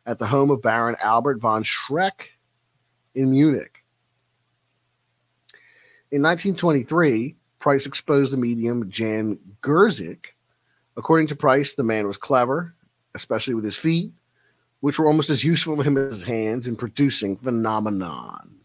[0.04, 2.28] at the home of Baron Albert von Schreck
[3.14, 3.82] in Munich.
[6.10, 10.34] In 1923, Price exposed the medium Jan Gerzik.
[10.98, 12.74] According to Price, the man was clever,
[13.14, 14.12] especially with his feet,
[14.80, 18.55] which were almost as useful to him as his hands in producing phenomenon.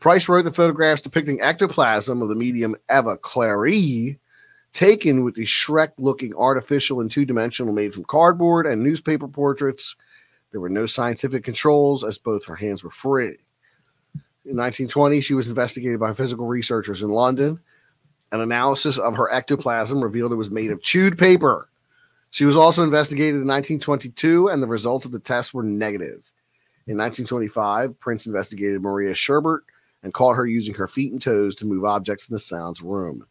[0.00, 4.18] Price wrote the photographs depicting ectoplasm of the medium Eva Clary,
[4.72, 9.96] taken with the Shrek looking artificial and two dimensional made from cardboard and newspaper portraits.
[10.52, 13.36] There were no scientific controls as both her hands were free.
[14.46, 17.60] In 1920, she was investigated by psychical researchers in London.
[18.32, 21.68] An analysis of her ectoplasm revealed it was made of chewed paper.
[22.30, 26.32] She was also investigated in 1922, and the results of the tests were negative.
[26.86, 29.60] In 1925, Prince investigated Maria Sherbert
[30.02, 33.26] and caught her using her feet and toes to move objects in the seance room.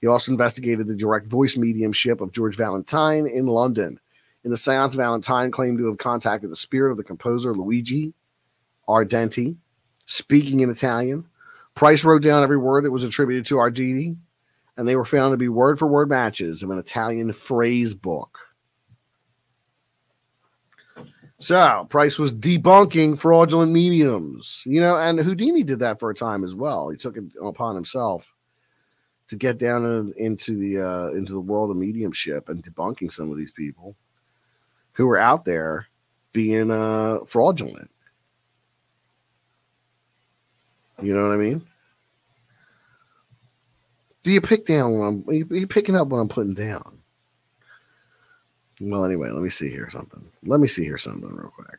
[0.00, 3.98] He also investigated the direct voice mediumship of George Valentine in London.
[4.44, 8.12] In the seance, Valentine claimed to have contacted the spirit of the composer Luigi
[8.88, 9.56] Arditi,
[10.06, 11.26] speaking in Italian.
[11.74, 14.16] Price wrote down every word that was attributed to Arditi,
[14.76, 18.38] and they were found to be word for word matches of an Italian phrase book.
[21.44, 26.42] So Price was debunking fraudulent mediums, you know, and Houdini did that for a time
[26.42, 26.88] as well.
[26.88, 28.32] He took it upon himself
[29.28, 33.30] to get down in, into the uh, into the world of mediumship and debunking some
[33.30, 33.94] of these people
[34.92, 35.86] who were out there
[36.32, 37.90] being uh, fraudulent.
[41.02, 41.60] You know what I mean?
[44.22, 45.24] Do you pick down when I'm?
[45.28, 46.93] Are you picking up what I'm putting down?
[48.80, 50.24] Well, anyway, let me see here something.
[50.44, 51.78] Let me see here something real quick.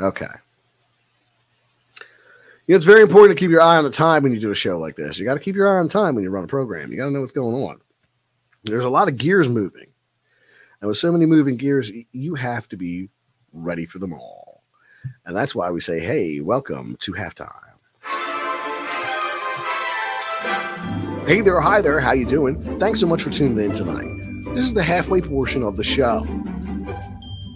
[0.00, 0.26] Okay.
[2.66, 4.50] You know, it's very important to keep your eye on the time when you do
[4.50, 5.18] a show like this.
[5.18, 6.90] You got to keep your eye on time when you run a program.
[6.90, 7.80] You got to know what's going on.
[8.64, 9.86] There's a lot of gears moving.
[10.80, 13.08] And with so many moving gears, you have to be
[13.52, 14.62] ready for them all.
[15.24, 17.67] And that's why we say, hey, welcome to halftime.
[21.28, 22.58] Hey there, hi there, how you doing?
[22.78, 24.08] Thanks so much for tuning in tonight.
[24.54, 26.20] This is the halfway portion of the show.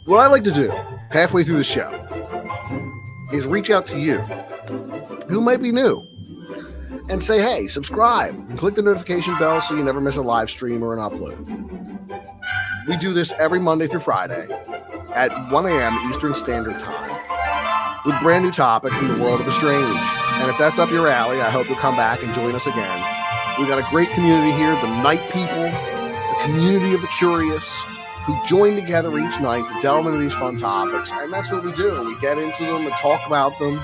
[0.04, 0.70] What I like to do
[1.10, 1.90] halfway through the show
[3.32, 4.18] is reach out to you
[5.26, 6.06] who might be new
[7.08, 10.50] and say, hey, subscribe and click the notification bell so you never miss a live
[10.50, 11.38] stream or an upload.
[12.86, 14.48] We do this every Monday through Friday
[15.14, 16.10] at 1 a.m.
[16.10, 19.98] Eastern Standard Time with brand new topics from the world of the strange.
[20.34, 23.21] And if that's up your alley, I hope you'll come back and join us again.
[23.58, 27.82] We've got a great community here the night people, the community of the curious
[28.24, 31.12] who join together each night to delve into these fun topics.
[31.12, 32.04] And that's what we do.
[32.04, 33.80] We get into them and talk about them.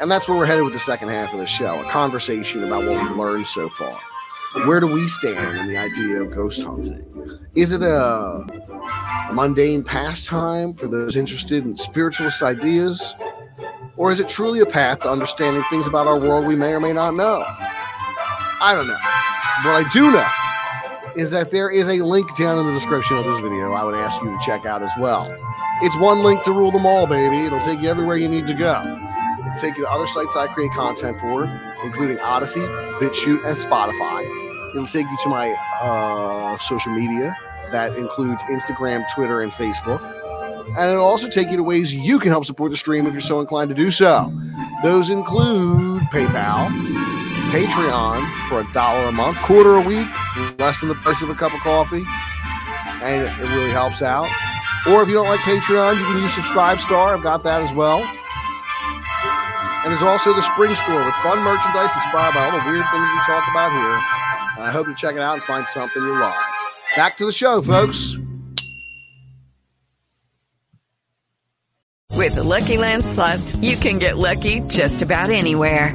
[0.00, 2.84] And that's where we're headed with the second half of the show a conversation about
[2.84, 3.98] what we've learned so far.
[4.64, 7.04] Where do we stand in the idea of ghost hunting?
[7.54, 8.46] Is it a
[9.32, 13.14] mundane pastime for those interested in spiritualist ideas?
[13.96, 16.80] Or is it truly a path to understanding things about our world we may or
[16.80, 17.44] may not know?
[18.60, 18.98] I don't know.
[19.64, 20.26] What I do know
[21.16, 23.94] is that there is a link down in the description of this video I would
[23.94, 25.34] ask you to check out as well.
[25.82, 27.44] It's one link to rule them all, baby.
[27.44, 28.82] It'll take you everywhere you need to go.
[29.40, 31.44] It'll take you to other sites I create content for,
[31.84, 32.66] including Odysee,
[32.98, 34.26] BitChute, and Spotify.
[34.74, 37.36] It'll take you to my uh, social media.
[37.70, 40.02] That includes Instagram, Twitter, and Facebook.
[40.76, 43.20] And it'll also take you to ways you can help support the stream if you're
[43.20, 44.32] so inclined to do so.
[44.82, 46.68] Those include PayPal,
[47.50, 50.08] Patreon for a dollar a month, quarter a week,
[50.58, 52.04] less than the price of a cup of coffee,
[53.02, 54.28] and it really helps out.
[54.86, 57.14] Or if you don't like Patreon, you can use Subscribe Star.
[57.14, 58.00] I've got that as well.
[59.84, 63.08] And there's also the Spring Store with fun merchandise inspired by all the weird things
[63.08, 63.98] we talk about here.
[64.56, 66.34] And I hope you check it out and find something you love.
[66.96, 68.18] Back to the show, folks.
[72.14, 75.94] With the Lucky Land slots, you can get lucky just about anywhere.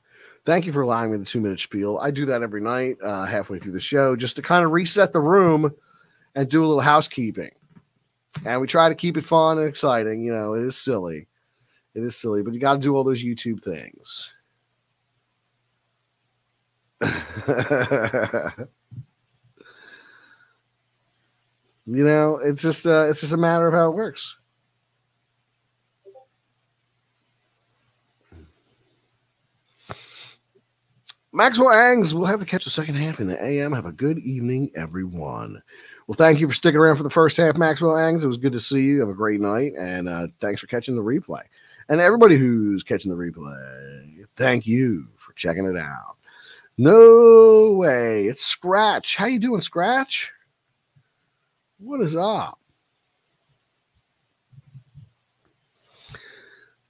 [0.43, 1.99] Thank you for allowing me the two minute spiel.
[1.99, 5.13] I do that every night, uh, halfway through the show, just to kind of reset
[5.13, 5.71] the room
[6.35, 7.51] and do a little housekeeping.
[8.45, 10.23] And we try to keep it fun and exciting.
[10.23, 11.27] You know, it is silly.
[11.93, 14.33] It is silly, but you got to do all those YouTube things.
[21.85, 24.37] you know, it's just uh, it's just a matter of how it works.
[31.33, 33.71] Maxwell Angs we'll have to catch the second half in the AM.
[33.71, 35.61] Have a good evening, everyone.
[36.07, 38.23] Well, thank you for sticking around for the first half, Maxwell Angs.
[38.23, 38.99] It was good to see you.
[38.99, 41.43] Have a great night, and uh, thanks for catching the replay.
[41.87, 46.17] And everybody who's catching the replay, thank you for checking it out.
[46.77, 48.25] No way.
[48.25, 49.15] It's Scratch.
[49.15, 50.33] How you doing, Scratch?
[51.79, 52.59] What is up?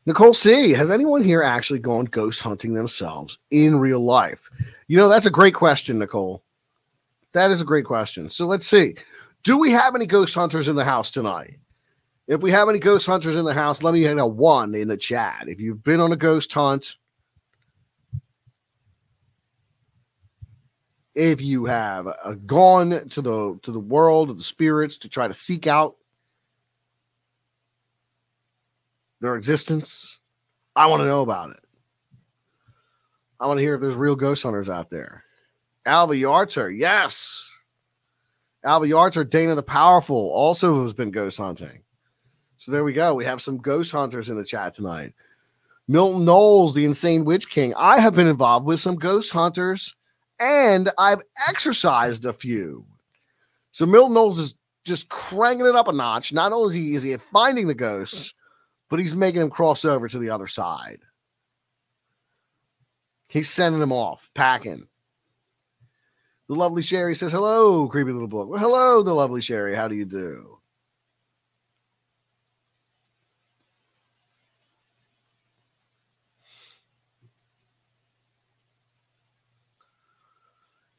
[0.05, 4.49] Nicole C, has anyone here actually gone ghost hunting themselves in real life?
[4.87, 6.43] You know, that's a great question, Nicole.
[7.33, 8.29] That is a great question.
[8.29, 8.95] So let's see.
[9.43, 11.59] Do we have any ghost hunters in the house tonight?
[12.27, 14.87] If we have any ghost hunters in the house, let me hit a one in
[14.87, 15.45] the chat.
[15.47, 16.97] If you've been on a ghost hunt,
[21.15, 25.27] if you have uh, gone to the to the world of the spirits to try
[25.27, 25.97] to seek out
[29.21, 30.19] their existence,
[30.75, 31.59] I want to know about it.
[33.39, 35.23] I want to hear if there's real ghost hunters out there.
[35.85, 37.49] Alva Yarter, yes.
[38.63, 41.81] Alva Yarter, Dana the Powerful, also has been ghost hunting.
[42.57, 43.15] So there we go.
[43.15, 45.13] We have some ghost hunters in the chat tonight.
[45.87, 47.73] Milton Knowles, the insane witch king.
[47.75, 49.95] I have been involved with some ghost hunters
[50.39, 52.85] and I've exercised a few.
[53.71, 54.55] So Milton Knowles is
[54.85, 56.33] just cranking it up a notch.
[56.33, 58.33] Not only is he, is he finding the ghosts,
[58.91, 60.99] but he's making them cross over to the other side.
[63.29, 64.85] He's sending them off, packing.
[66.49, 68.49] The lovely Sherry says, Hello, creepy little book.
[68.49, 69.73] Well, hello, the lovely Sherry.
[69.73, 70.57] How do you do?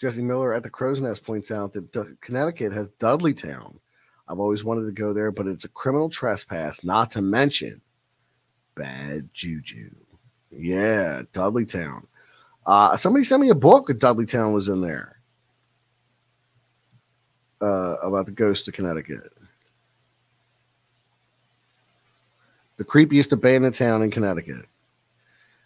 [0.01, 3.77] Jesse Miller at the Crow's Nest points out that D- Connecticut has Dudleytown.
[4.33, 7.83] I've always wanted to go there, but it's a criminal trespass, not to mention
[8.75, 9.91] bad juju.
[10.51, 12.07] Yeah, Dudleytown.
[12.65, 15.17] Uh, somebody sent me a book that Dudley Town was in there
[17.61, 19.31] uh, about the ghost of Connecticut.
[22.79, 24.65] The creepiest abandoned town in Connecticut.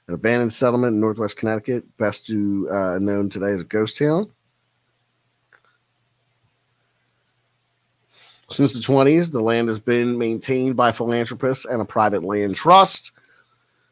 [0.09, 4.29] An abandoned settlement in northwest Connecticut, best to uh, known today as a ghost town.
[8.49, 13.13] Since the 20s, the land has been maintained by philanthropists and a private land trust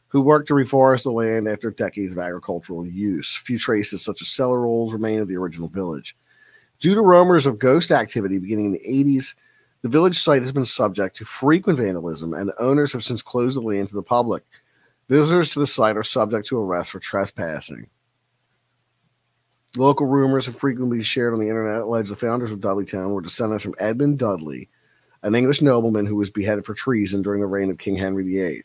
[0.09, 3.35] who worked to reforest the land after decades of agricultural use.
[3.35, 6.15] Few traces, such as cellar rolls, remain of the original village.
[6.79, 9.35] Due to rumors of ghost activity beginning in the 80s,
[9.83, 13.61] the village site has been subject to frequent vandalism, and owners have since closed the
[13.61, 14.45] land to the public.
[15.09, 17.89] Visitors to the site are subject to arrest for trespassing.
[19.77, 23.64] Local rumors have frequently shared on the internet allege the founders of Dudleytown were descendants
[23.64, 24.68] from Edmund Dudley,
[25.22, 28.62] an English nobleman who was beheaded for treason during the reign of King Henry VIII.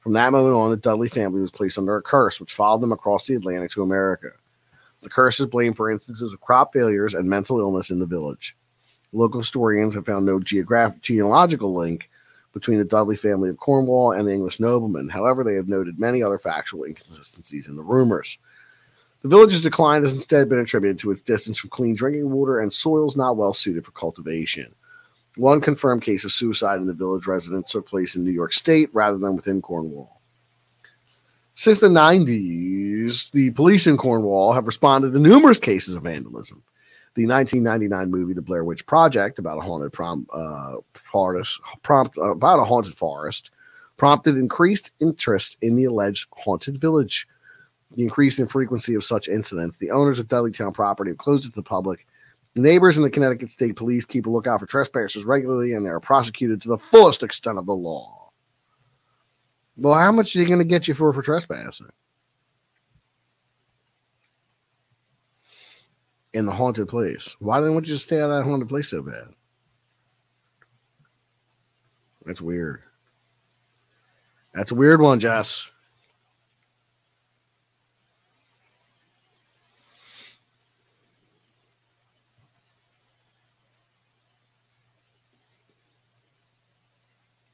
[0.00, 2.90] From that moment on, the Dudley family was placed under a curse, which followed them
[2.90, 4.30] across the Atlantic to America.
[5.02, 8.56] The curse is blamed for instances of crop failures and mental illness in the village.
[9.12, 12.08] Local historians have found no geographic genealogical link
[12.52, 15.08] between the Dudley family of Cornwall and the English nobleman.
[15.10, 18.38] However, they have noted many other factual inconsistencies in the rumors.
[19.22, 22.72] The village's decline has instead been attributed to its distance from clean drinking water and
[22.72, 24.74] soils not well suited for cultivation.
[25.36, 28.88] One confirmed case of suicide in the village resident took place in New York State
[28.92, 30.20] rather than within Cornwall.
[31.54, 36.62] Since the 90s, the police in Cornwall have responded to numerous cases of vandalism.
[37.14, 42.30] The 1999 movie The Blair Witch Project about a haunted prom, uh, forest, prompt, uh,
[42.30, 43.50] about a haunted forest
[43.96, 47.28] prompted increased interest in the alleged haunted village.
[47.96, 51.50] The increase in frequency of such incidents, the owners of Dudleytown property have closed it
[51.50, 52.06] to the public.
[52.54, 56.00] Neighbors in the Connecticut State Police keep a lookout for trespassers regularly, and they are
[56.00, 58.30] prosecuted to the fullest extent of the law.
[59.76, 61.90] Well, how much are they going to get you for for trespassing?
[66.32, 67.34] In the haunted place.
[67.38, 69.28] Why do they want you to stay out of that haunted place so bad?
[72.24, 72.82] That's weird.
[74.54, 75.70] That's a weird one, Jess.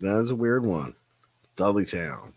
[0.00, 0.94] That is a weird one.
[1.56, 2.32] Dudley Town.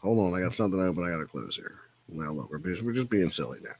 [0.00, 1.04] Hold on, I got something open.
[1.04, 1.78] I got to close here.
[2.08, 3.70] Now look, we're just, we're just being silly now.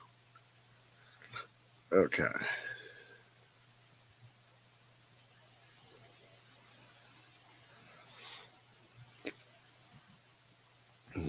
[1.93, 2.25] Okay.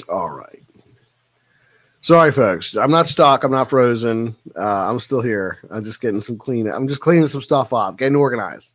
[0.10, 0.62] All right.
[2.02, 2.76] Sorry, folks.
[2.76, 3.44] I'm not stuck.
[3.44, 4.36] I'm not frozen.
[4.56, 5.60] Uh, I'm still here.
[5.72, 6.68] I'm just getting some clean.
[6.68, 8.74] I'm just cleaning some stuff up, getting organized.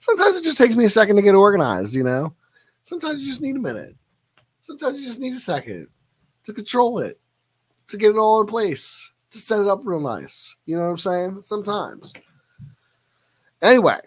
[0.00, 2.34] Sometimes it just takes me a second to get organized, you know?
[2.82, 3.94] Sometimes you just need a minute.
[4.62, 5.86] Sometimes you just need a second
[6.44, 7.20] to control it,
[7.88, 10.56] to get it all in place, to set it up real nice.
[10.66, 11.40] You know what I'm saying?
[11.42, 12.12] Sometimes.
[13.62, 13.98] Anyway,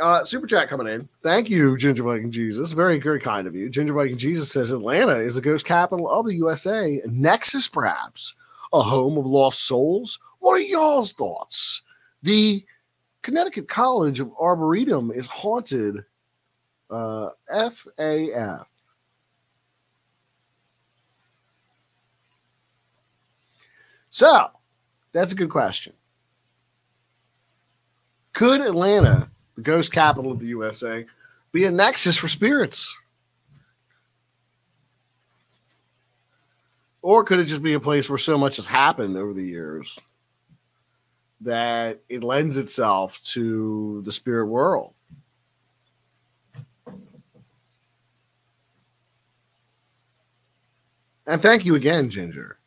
[0.00, 1.06] Uh, super chat coming in.
[1.22, 2.72] Thank you, Ginger Viking Jesus.
[2.72, 3.68] Very, very kind of you.
[3.68, 6.98] Ginger Viking Jesus says Atlanta is the ghost capital of the USA.
[7.06, 8.34] Nexus, perhaps
[8.72, 10.18] a home of lost souls.
[10.38, 11.82] What are y'all's thoughts?
[12.22, 12.64] The
[13.22, 16.04] Connecticut College of Arboretum is haunted.
[16.90, 18.66] Uh, FAF.
[24.10, 24.50] So,
[25.12, 25.94] that's a good question.
[28.34, 31.06] Could Atlanta, the ghost capital of the USA,
[31.52, 32.94] be a nexus for spirits?
[37.00, 39.98] Or could it just be a place where so much has happened over the years
[41.42, 44.94] that it lends itself to the spirit world?
[51.26, 52.58] And thank you again, Ginger.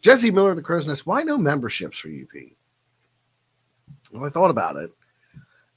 [0.00, 1.06] Jesse Miller, the Crow's Nest.
[1.06, 2.28] Why no memberships for UP?
[4.12, 4.92] Well, I thought about it.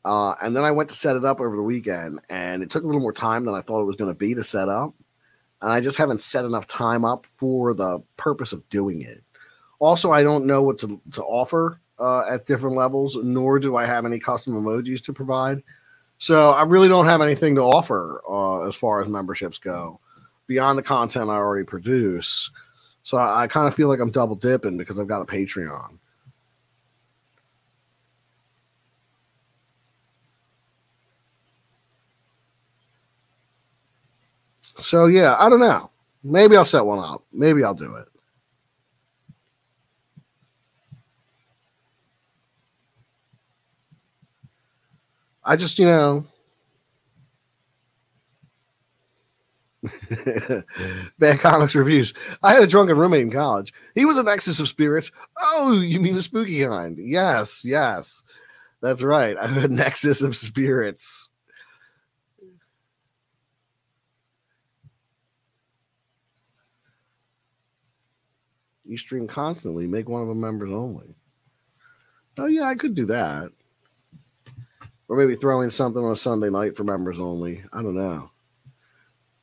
[0.05, 2.83] Uh, and then I went to set it up over the weekend, and it took
[2.83, 4.93] a little more time than I thought it was going to be to set up.
[5.61, 9.23] And I just haven't set enough time up for the purpose of doing it.
[9.79, 13.85] Also, I don't know what to, to offer uh, at different levels, nor do I
[13.85, 15.61] have any custom emojis to provide.
[16.19, 19.99] So I really don't have anything to offer uh, as far as memberships go
[20.47, 22.49] beyond the content I already produce.
[23.03, 25.97] So I, I kind of feel like I'm double dipping because I've got a Patreon.
[34.81, 35.89] So yeah, I don't know.
[36.23, 37.23] Maybe I'll set one up.
[37.31, 38.07] Maybe I'll do it.
[45.43, 46.25] I just, you know,
[51.19, 52.13] Bad comics reviews.
[52.43, 53.73] I had a drunken roommate in college.
[53.95, 55.11] He was a nexus of spirits.
[55.37, 56.97] Oh, you mean the spooky kind?
[56.99, 58.23] Yes, yes.
[58.81, 59.37] That's right.
[59.39, 61.29] I'm a nexus of spirits.
[68.87, 69.85] You stream constantly.
[69.85, 71.15] Make one of them members only.
[72.37, 73.51] Oh yeah, I could do that.
[75.09, 77.63] Or maybe throw in something on a Sunday night for members only.
[77.73, 78.29] I don't know.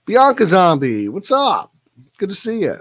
[0.07, 1.73] Bianca Zombie, what's up?
[2.19, 2.81] Good to see you.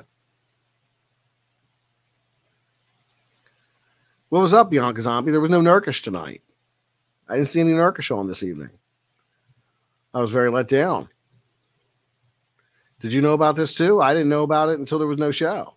[4.30, 5.32] What was up, Bianca Zombie?
[5.32, 6.42] There was no Nurkish tonight.
[7.30, 8.72] I didn't see any Nurkish on this evening.
[10.14, 11.08] I was very let down.
[13.00, 14.02] Did you know about this too?
[14.02, 15.74] I didn't know about it until there was no show.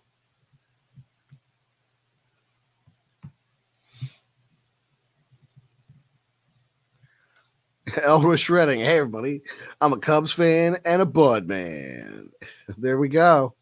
[8.05, 8.79] Elroy Shredding.
[8.79, 9.41] Hey, everybody.
[9.81, 12.29] I'm a Cubs fan and a Bud man.
[12.77, 13.55] There we go.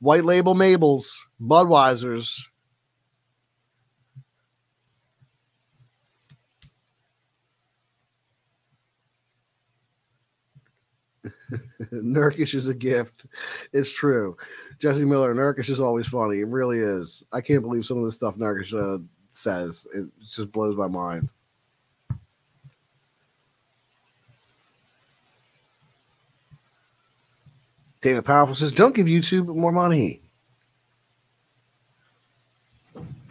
[0.00, 2.48] White label Mabels, Budweiser's.
[11.92, 13.26] Nurkish is a gift.
[13.72, 14.36] It's true.
[14.80, 16.40] Jesse Miller, Nurkish is always funny.
[16.40, 17.22] It really is.
[17.32, 18.98] I can't believe some of the stuff Nurkish uh,
[19.30, 19.86] says.
[19.94, 21.28] It just blows my mind.
[28.02, 30.20] Dana Powerful says, "Don't give YouTube more money."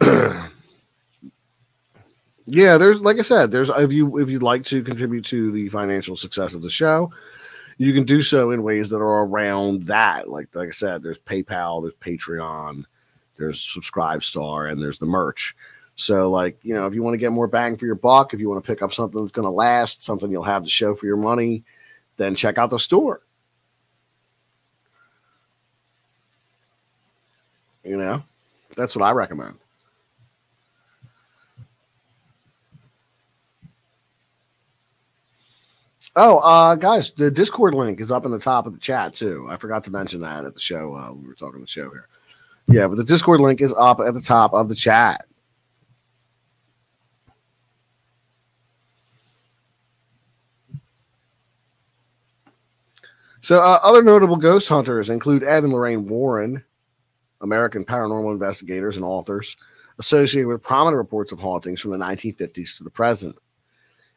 [2.46, 5.68] yeah, there's like I said, there's if you if you'd like to contribute to the
[5.68, 7.12] financial success of the show,
[7.76, 10.28] you can do so in ways that are around that.
[10.28, 12.84] Like like I said, there's PayPal, there's Patreon,
[13.36, 15.54] there's Subscribestar, and there's the merch.
[15.96, 18.40] So, like, you know, if you want to get more bang for your buck, if
[18.40, 20.94] you want to pick up something that's going to last, something you'll have to show
[20.94, 21.64] for your money,
[22.16, 23.20] then check out the store.
[27.84, 28.22] You know,
[28.76, 29.56] that's what I recommend.
[36.14, 39.46] Oh, uh, guys, the Discord link is up in the top of the chat too.
[39.48, 40.94] I forgot to mention that at the show.
[40.94, 42.06] Uh, we were talking the show here.
[42.68, 45.24] Yeah, but the Discord link is up at the top of the chat.
[53.40, 56.62] So, uh, other notable ghost hunters include Ed and Lorraine Warren,
[57.42, 59.56] American paranormal investigators and authors
[59.98, 63.36] associated with prominent reports of hauntings from the 1950s to the present.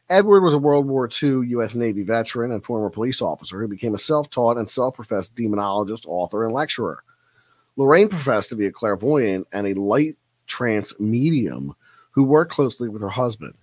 [0.08, 1.74] Edward was a World War II U.S.
[1.74, 6.06] Navy veteran and former police officer who became a self taught and self professed demonologist,
[6.06, 7.02] author, and lecturer.
[7.76, 10.16] Lorraine professed to be a clairvoyant and a light
[10.46, 11.74] trance medium
[12.12, 13.54] who worked closely with her husband.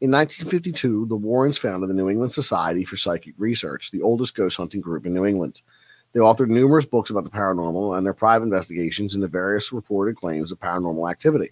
[0.00, 4.56] In 1952, the Warrens founded the New England Society for Psychic Research, the oldest ghost
[4.56, 5.60] hunting group in New England.
[6.18, 10.50] They authored numerous books about the paranormal and their private investigations into various reported claims
[10.50, 11.50] of paranormal activity.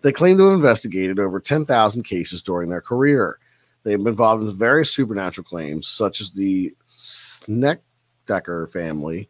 [0.00, 3.38] They claim to have investigated over 10,000 cases during their career.
[3.82, 9.28] They have been involved in various supernatural claims, such as the Snedeker family,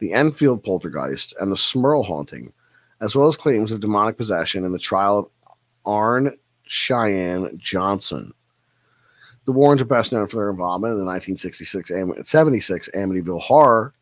[0.00, 2.52] the Enfield poltergeist, and the Smurl haunting,
[3.00, 5.30] as well as claims of demonic possession in the trial of
[5.86, 8.34] Arne Cheyenne Johnson.
[9.44, 13.92] The Warrens are best known for their involvement in the 1966 Am- 76 Amityville horror,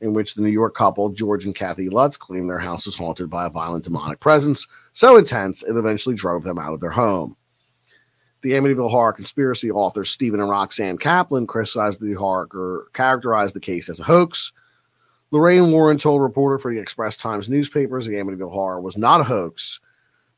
[0.00, 3.30] in which the New York couple, George and Kathy Lutz, claimed their house was haunted
[3.30, 7.36] by a violent demonic presence so intense it eventually drove them out of their home.
[8.42, 13.60] The Amityville horror conspiracy authors Stephen and Roxanne Kaplan criticized the horror, or characterized the
[13.60, 14.52] case as a hoax.
[15.30, 19.20] Lorraine Warren told a reporter for the Express Times newspapers the Amityville horror was not
[19.20, 19.78] a hoax.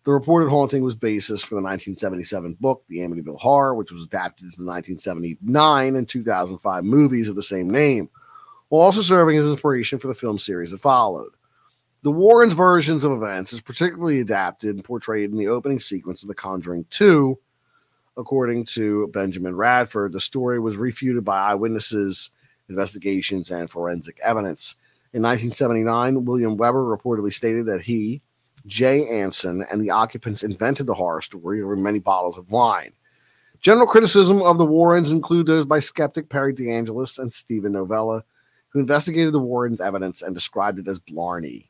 [0.04, 4.50] The reported haunting was basis for the 1977 book, The Amityville Horror, which was adapted
[4.50, 8.08] to the 1979 and 2005 movies of the same name,
[8.68, 11.30] while also serving as inspiration for the film series that followed.
[12.02, 16.28] The Warrens' versions of events is particularly adapted and portrayed in the opening sequence of
[16.28, 17.38] The Conjuring 2.
[18.16, 22.30] According to Benjamin Radford, the story was refuted by eyewitnesses,
[22.68, 24.74] investigations, and forensic evidence.
[25.12, 28.20] In 1979, William Weber reportedly stated that he,
[28.66, 32.92] Jay Anson, and the occupants invented the horror story over many bottles of wine.
[33.60, 38.24] General criticism of the Warrens include those by skeptic Perry DeAngelis and Steven Novella,
[38.70, 41.68] who investigated the Warrens' evidence and described it as blarney.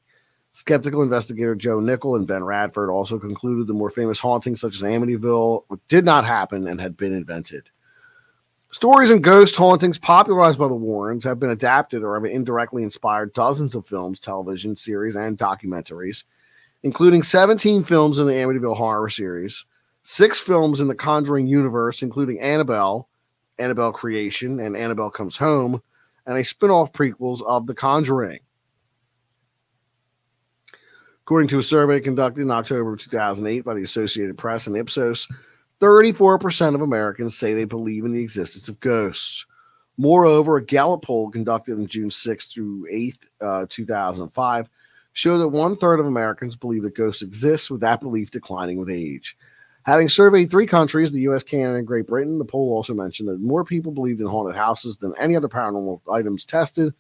[0.52, 4.82] Skeptical investigator Joe Nickell and Ben Radford also concluded the more famous hauntings, such as
[4.82, 7.64] Amityville, did not happen and had been invented.
[8.70, 13.34] Stories and ghost hauntings popularized by the Warrens have been adapted or have indirectly inspired
[13.34, 16.24] dozens of films, television series, and documentaries,
[16.82, 19.64] including 17 films in the Amityville horror series,
[20.02, 23.08] six films in the Conjuring universe, including Annabelle,
[23.58, 25.82] Annabelle Creation, and Annabelle Comes Home,
[26.26, 28.40] and a spin off prequels of The Conjuring.
[31.22, 35.28] According to a survey conducted in October 2008 by the Associated Press and Ipsos,
[35.80, 39.46] 34% of Americans say they believe in the existence of ghosts.
[39.98, 44.68] Moreover, a Gallup poll conducted on June 6th through 8th, uh, 2005,
[45.12, 48.90] showed that one third of Americans believe that ghosts exist, with that belief declining with
[48.90, 49.36] age.
[49.84, 53.40] Having surveyed three countries, the US, Canada, and Great Britain, the poll also mentioned that
[53.40, 56.94] more people believed in haunted houses than any other paranormal items tested,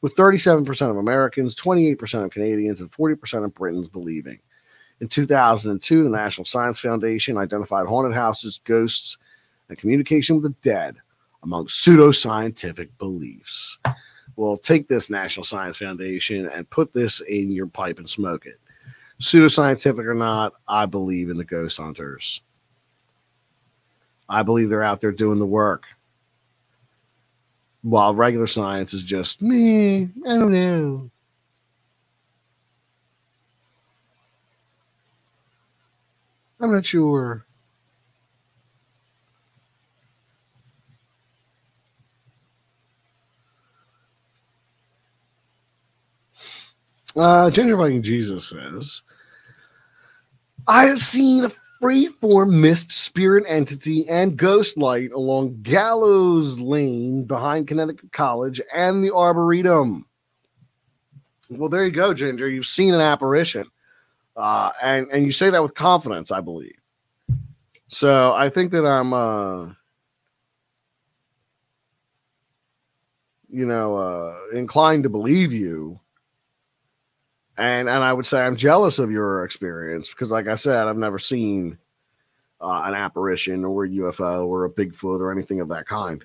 [0.00, 4.38] with 37% of Americans, 28% of Canadians, and 40% of Britons believing.
[5.00, 9.16] In 2002, the National Science Foundation identified haunted houses, ghosts,
[9.68, 10.96] and communication with the dead
[11.42, 13.78] among pseudoscientific beliefs.
[14.36, 18.58] Well, take this National Science Foundation and put this in your pipe and smoke it.
[19.20, 22.40] Pseudoscientific or not, I believe in the ghost hunters.
[24.28, 25.86] I believe they're out there doing the work
[27.82, 30.04] while regular science is just me.
[30.26, 31.10] I don't know.
[36.60, 37.44] I'm not sure.
[47.16, 49.02] Uh, Jesus says,
[50.66, 51.50] I have seen a
[51.80, 59.14] free-form mist spirit entity and ghost light along Gallows Lane behind Connecticut College and the
[59.14, 60.06] Arboretum.
[61.50, 62.48] Well, there you go, Ginger.
[62.48, 63.66] You've seen an apparition,
[64.34, 66.74] uh, and and you say that with confidence, I believe.
[67.88, 69.66] So I think that I'm, uh,
[73.50, 76.00] you know, uh, inclined to believe you
[77.56, 80.96] and and I would say I'm jealous of your experience because, like I said, I've
[80.96, 81.78] never seen
[82.60, 86.24] uh, an apparition or a UFO or a Bigfoot or anything of that kind.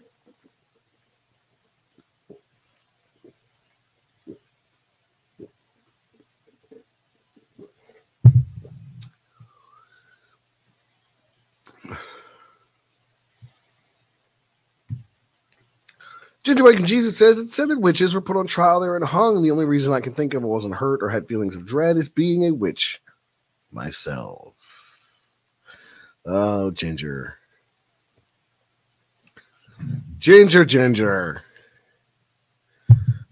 [16.50, 19.36] Ginger Viking Jesus says it said that witches were put on trial there and hung.
[19.36, 21.96] And the only reason I can think of wasn't hurt or had feelings of dread
[21.96, 23.00] is being a witch
[23.72, 24.56] myself.
[26.26, 27.38] Oh, Ginger.
[30.18, 31.44] Ginger, Ginger.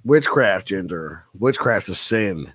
[0.05, 1.23] Witchcraft, Ginger.
[1.39, 2.53] Witchcraft's a sin.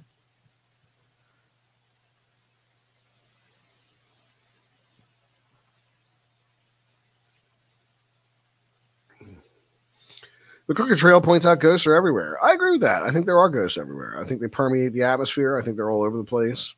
[10.72, 12.42] The Crooked Trail points out ghosts are everywhere.
[12.42, 13.02] I agree with that.
[13.02, 14.18] I think there are ghosts everywhere.
[14.18, 15.58] I think they permeate the atmosphere.
[15.58, 16.76] I think they're all over the place.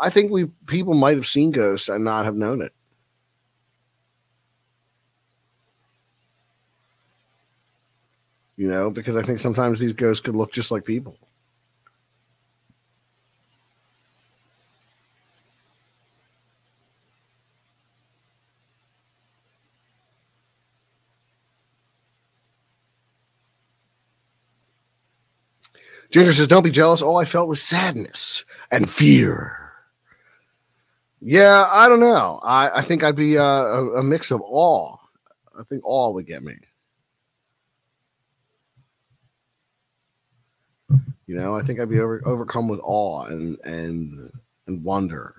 [0.00, 2.72] I think we people might have seen ghosts and not have known it.
[8.56, 11.16] You know, because I think sometimes these ghosts could look just like people.
[26.10, 27.02] Ginger says, "Don't be jealous.
[27.02, 29.56] All I felt was sadness and fear."
[31.20, 32.40] Yeah, I don't know.
[32.42, 34.96] I, I think I'd be uh, a, a mix of awe.
[35.58, 36.54] I think awe would get me.
[41.26, 44.32] You know, I think I'd be over, overcome with awe and and
[44.66, 45.34] and wonder.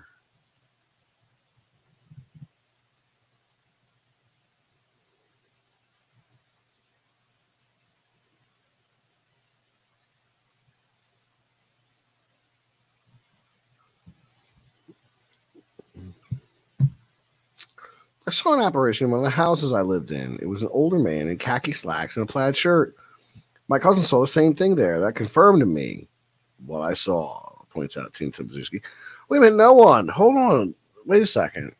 [18.32, 20.38] Saw an apparition in one of the houses I lived in.
[20.40, 22.94] It was an older man in khaki slacks and a plaid shirt.
[23.68, 25.00] My cousin saw the same thing there.
[25.00, 26.08] That confirmed to me
[26.66, 28.82] what I saw, points out Team Timbuski.
[29.28, 30.08] Wait a minute, no one.
[30.08, 30.74] Hold on.
[31.06, 31.74] Wait a second.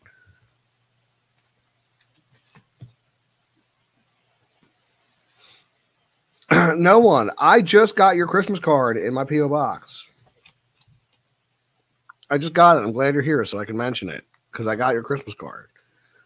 [6.77, 7.31] no one.
[7.39, 9.49] I just got your Christmas card in my P.O.
[9.49, 10.07] box.
[12.31, 12.81] I just got it.
[12.81, 15.69] I'm glad you're here so I can mention it because I got your Christmas card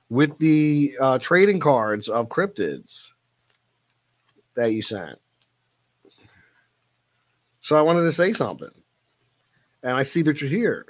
[0.08, 3.12] with the uh, trading cards of cryptids
[4.54, 5.18] that you sent.
[7.60, 8.70] So I wanted to say something.
[9.82, 10.86] And I see that you're here.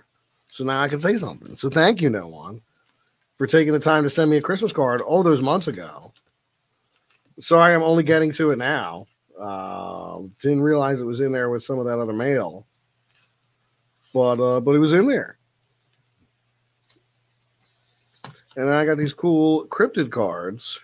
[0.49, 1.57] So now I can say something.
[1.57, 2.61] So thank you, no one,
[3.37, 6.13] for taking the time to send me a Christmas card all those months ago.
[7.39, 9.07] Sorry, I'm only getting to it now.
[9.39, 12.67] Uh, didn't realize it was in there with some of that other mail,
[14.15, 15.36] but uh, but it was in there.
[18.57, 20.81] And I got these cool cryptid cards.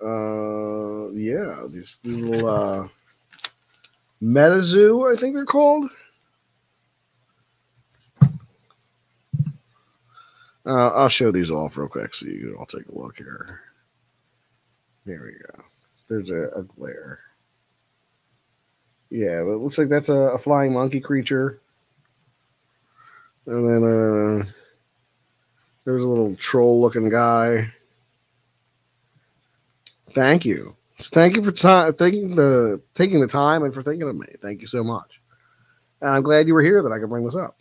[0.00, 2.88] Uh, yeah, these little uh,
[4.22, 5.90] MetaZoo, I think they're called.
[10.64, 13.60] Uh, I'll show these off real quick so you can all take a look here.
[15.04, 15.64] There we go.
[16.08, 17.18] There's a, a glare.
[19.10, 21.58] Yeah, it looks like that's a, a flying monkey creature.
[23.46, 24.44] And then uh,
[25.84, 27.72] there's a little troll looking guy.
[30.14, 30.74] Thank you.
[30.98, 31.52] Thank you for
[31.92, 34.26] taking the taking the time and for thinking of me.
[34.40, 35.18] Thank you so much.
[36.00, 37.56] And I'm glad you were here that I could bring this up.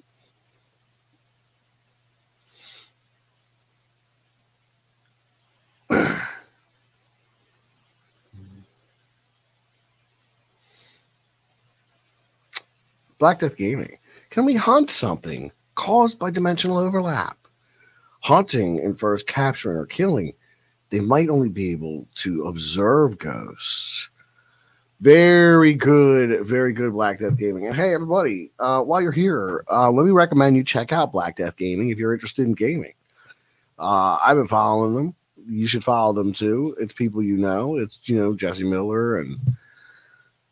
[13.19, 13.97] Black Death Gaming.
[14.31, 17.37] Can we hunt something caused by dimensional overlap?
[18.21, 20.33] Hunting infers capturing or killing.
[20.89, 24.09] They might only be able to observe ghosts.
[24.99, 27.65] Very good, very good Black Death Gaming.
[27.65, 31.37] And hey, everybody, uh, while you're here, uh, let me recommend you check out Black
[31.37, 32.93] Death Gaming if you're interested in gaming.
[33.79, 35.15] Uh, I've been following them.
[35.49, 36.75] You should follow them too.
[36.79, 37.77] It's people you know.
[37.77, 39.39] It's you know Jesse Miller and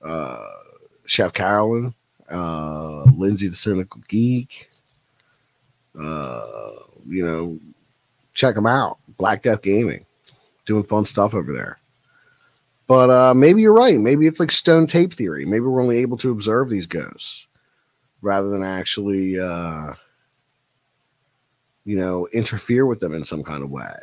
[0.03, 0.47] uh,
[1.05, 1.93] Chef Carolyn,
[2.31, 4.67] uh, Lindsay the Cynical Geek.
[5.99, 6.71] Uh,
[7.07, 7.59] you know,
[8.33, 8.97] check them out.
[9.17, 10.05] Black Death Gaming,
[10.65, 11.77] doing fun stuff over there.
[12.87, 13.99] But uh, maybe you're right.
[13.99, 15.45] Maybe it's like stone tape theory.
[15.45, 17.45] Maybe we're only able to observe these ghosts
[18.21, 19.93] rather than actually, uh,
[21.85, 23.93] you know, interfere with them in some kind of way.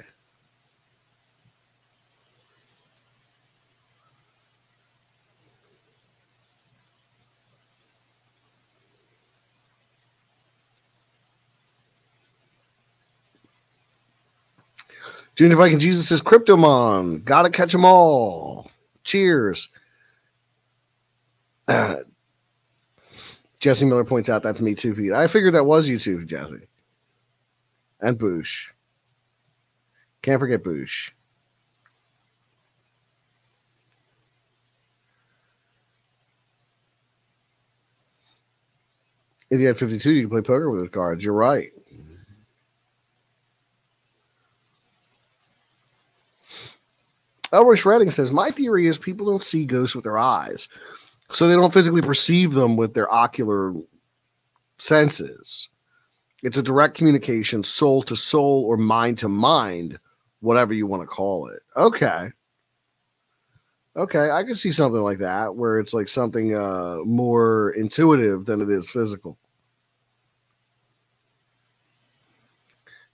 [15.37, 18.71] Ginger Viking Jesus says, Cryptomon, gotta catch them all.
[19.05, 19.69] Cheers.
[21.69, 21.97] Uh,
[23.61, 25.13] Jesse Miller points out that's me too, Pete.
[25.13, 26.67] I figured that was you too, Jesse.
[28.01, 28.71] And Boosh.
[30.23, 31.11] Can't forget Boosh.
[39.51, 41.25] If you had 52, you could play poker with those cards.
[41.25, 41.73] You're right.
[47.57, 50.69] Elroy Shredding says, My theory is people don't see ghosts with their eyes,
[51.31, 53.73] so they don't physically perceive them with their ocular
[54.79, 55.71] senses.
[56.43, 59.99] It's a direct communication, soul to soul or mind to mind,
[60.41, 61.63] whatever you want to call it.
[61.77, 62.31] Okay.
[63.97, 68.61] Okay, I can see something like that where it's like something uh, more intuitive than
[68.61, 69.39] it is physical.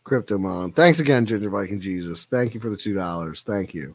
[0.05, 0.75] Cryptomon.
[0.75, 2.27] Thanks again, Ginger Viking Jesus.
[2.27, 3.45] Thank you for the $2.
[3.45, 3.95] Thank you.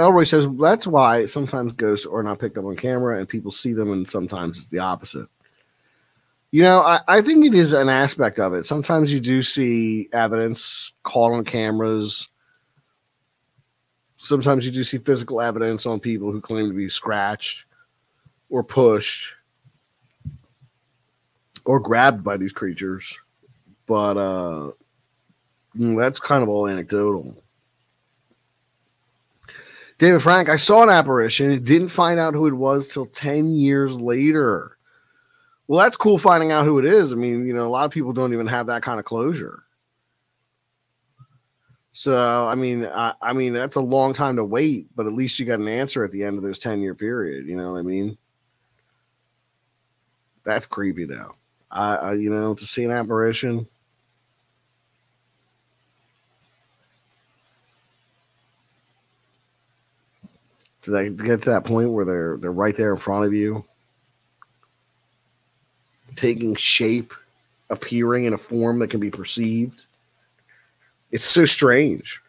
[0.00, 3.72] Elroy says that's why sometimes ghosts are not picked up on camera and people see
[3.72, 5.28] them, and sometimes it's the opposite.
[6.52, 8.64] You know, I, I think it is an aspect of it.
[8.64, 12.28] Sometimes you do see evidence caught on cameras.
[14.16, 17.66] Sometimes you do see physical evidence on people who claim to be scratched
[18.50, 19.34] or pushed
[21.64, 23.16] or grabbed by these creatures.
[23.86, 24.72] But uh
[25.76, 27.39] mm, that's kind of all anecdotal.
[30.00, 31.62] David Frank, I saw an apparition.
[31.62, 34.78] Didn't find out who it was till 10 years later.
[35.68, 37.12] Well, that's cool finding out who it is.
[37.12, 39.62] I mean, you know, a lot of people don't even have that kind of closure.
[41.92, 45.38] So, I mean, I, I mean, that's a long time to wait, but at least
[45.38, 47.44] you got an answer at the end of this 10 year period.
[47.44, 48.16] You know what I mean?
[50.44, 51.34] That's creepy, though.
[51.70, 53.66] I, I you know, to see an apparition.
[60.82, 63.64] To that, get to that point where they're they're right there in front of you,
[66.16, 67.12] taking shape,
[67.68, 69.84] appearing in a form that can be perceived.
[71.10, 72.20] It's so strange.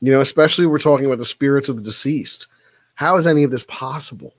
[0.00, 2.46] You know, especially we're talking about the spirits of the deceased.
[2.94, 4.34] How is any of this possible?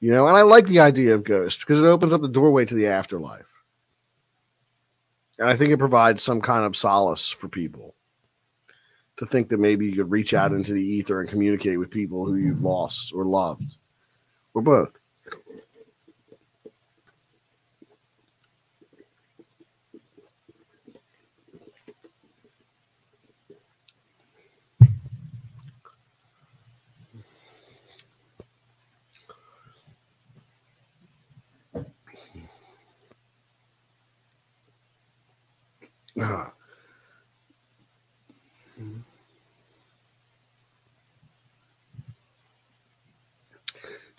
[0.00, 2.64] You know, and I like the idea of ghosts because it opens up the doorway
[2.64, 3.46] to the afterlife.
[5.38, 7.94] And I think it provides some kind of solace for people
[9.16, 12.26] to think that maybe you could reach out into the ether and communicate with people
[12.26, 13.76] who you've lost or loved
[14.54, 15.00] or both.
[36.20, 36.53] Ah.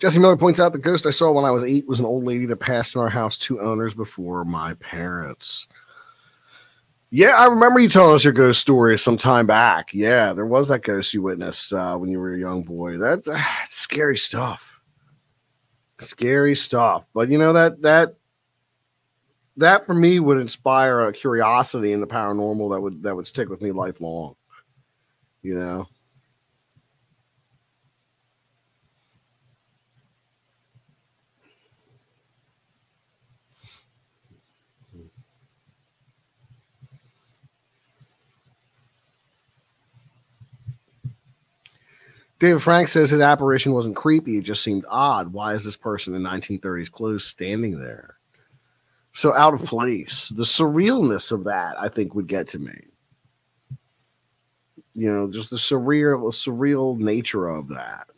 [0.06, 2.22] Jesse Miller points out the ghost I saw when I was eight was an old
[2.22, 5.66] lady that passed in our house two owners before my parents.
[7.10, 9.92] Yeah, I remember you telling us your ghost story some time back.
[9.92, 12.98] Yeah, there was that ghost you witnessed uh, when you were a young boy.
[12.98, 14.80] That's uh, scary stuff.
[15.98, 17.08] Scary stuff.
[17.12, 18.14] But you know that that
[19.56, 23.48] that for me would inspire a curiosity in the paranormal that would that would stick
[23.48, 24.36] with me lifelong.
[25.42, 25.88] You know.
[42.38, 45.32] David Frank says his apparition wasn't creepy, it just seemed odd.
[45.32, 48.16] Why is this person in 1930s clothes standing there?
[49.12, 50.28] So out of place.
[50.28, 52.78] The surrealness of that, I think, would get to me.
[54.92, 58.08] You know, just the surreal, surreal nature of that.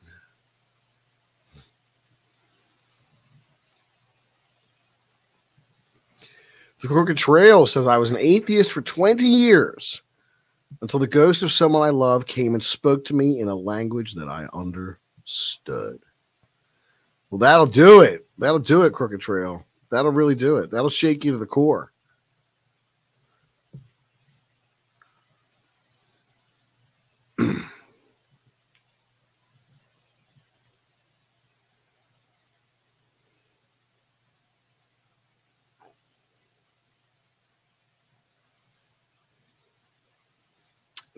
[6.80, 10.02] The Crooked Trail says I was an atheist for 20 years
[10.82, 14.14] until the ghost of someone I love came and spoke to me in a language
[14.14, 16.00] that I understood.
[17.30, 18.26] Well, that'll do it.
[18.38, 19.64] That'll do it, Crooked Trail.
[19.90, 20.70] That'll really do it.
[20.70, 21.92] That'll shake you to the core.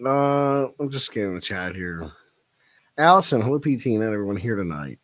[0.04, 2.10] Uh, I'm just scanning the chat here.
[2.96, 4.98] Allison, hello, PT, and everyone here tonight.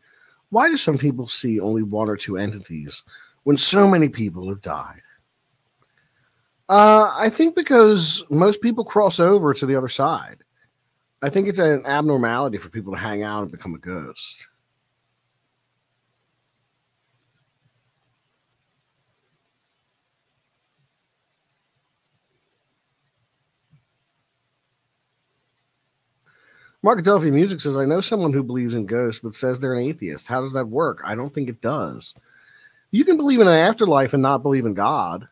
[0.51, 3.03] Why do some people see only one or two entities
[3.45, 5.01] when so many people have died?
[6.69, 10.39] Uh, I think because most people cross over to the other side.
[11.23, 14.47] I think it's an abnormality for people to hang out and become a ghost.
[26.87, 29.83] Mark Adelphi Music says, I know someone who believes in ghosts, but says they're an
[29.83, 30.29] atheist.
[30.29, 31.03] How does that work?
[31.05, 32.15] I don't think it does.
[32.93, 35.27] You can believe in an afterlife and not believe in God.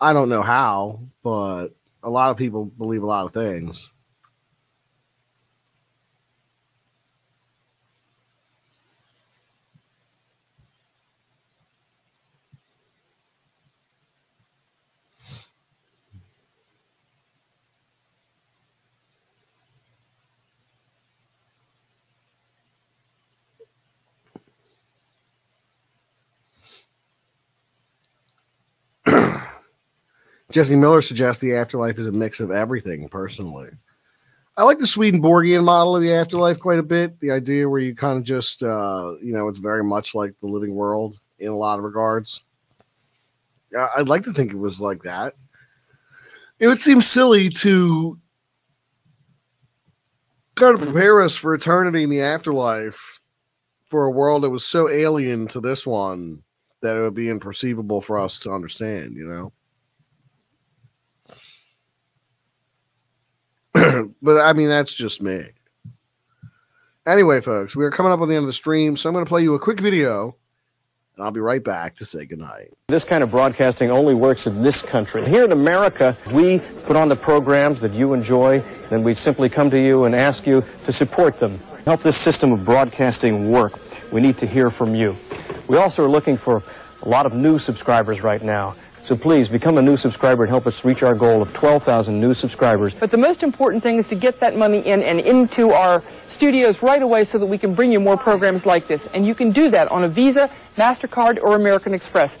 [0.00, 1.70] I don't know how, but
[2.04, 3.90] a lot of people believe a lot of things.
[30.50, 33.70] Jesse Miller suggests the afterlife is a mix of everything, personally.
[34.56, 37.18] I like the Swedenborgian model of the afterlife quite a bit.
[37.20, 40.48] The idea where you kind of just, uh, you know, it's very much like the
[40.48, 42.42] living world in a lot of regards.
[43.96, 45.34] I'd like to think it was like that.
[46.58, 48.18] It would seem silly to
[50.56, 53.20] kind of prepare us for eternity in the afterlife
[53.88, 56.42] for a world that was so alien to this one
[56.82, 59.52] that it would be imperceivable for us to understand, you know?
[64.22, 65.50] but I mean, that's just me.
[67.06, 69.24] Anyway, folks, we are coming up on the end of the stream, so I'm going
[69.24, 70.36] to play you a quick video,
[71.16, 72.72] and I'll be right back to say goodnight.
[72.88, 75.26] This kind of broadcasting only works in this country.
[75.28, 78.60] Here in America, we put on the programs that you enjoy,
[78.90, 81.58] then we simply come to you and ask you to support them.
[81.86, 83.72] Help this system of broadcasting work.
[84.12, 85.16] We need to hear from you.
[85.68, 86.62] We also are looking for
[87.02, 88.74] a lot of new subscribers right now.
[89.10, 92.32] So please become a new subscriber and help us reach our goal of 12,000 new
[92.32, 92.94] subscribers.
[92.94, 96.80] But the most important thing is to get that money in and into our studios
[96.80, 99.08] right away so that we can bring you more programs like this.
[99.08, 102.38] And you can do that on a Visa, MasterCard, or American Express.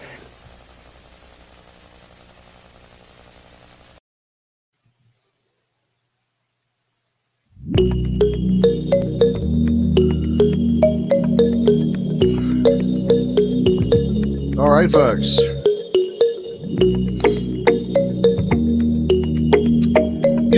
[14.56, 15.49] All right, folks.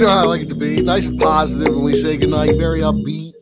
[0.02, 2.80] Know how I like it to be nice and positive when we say goodnight, very
[2.80, 3.34] upbeat.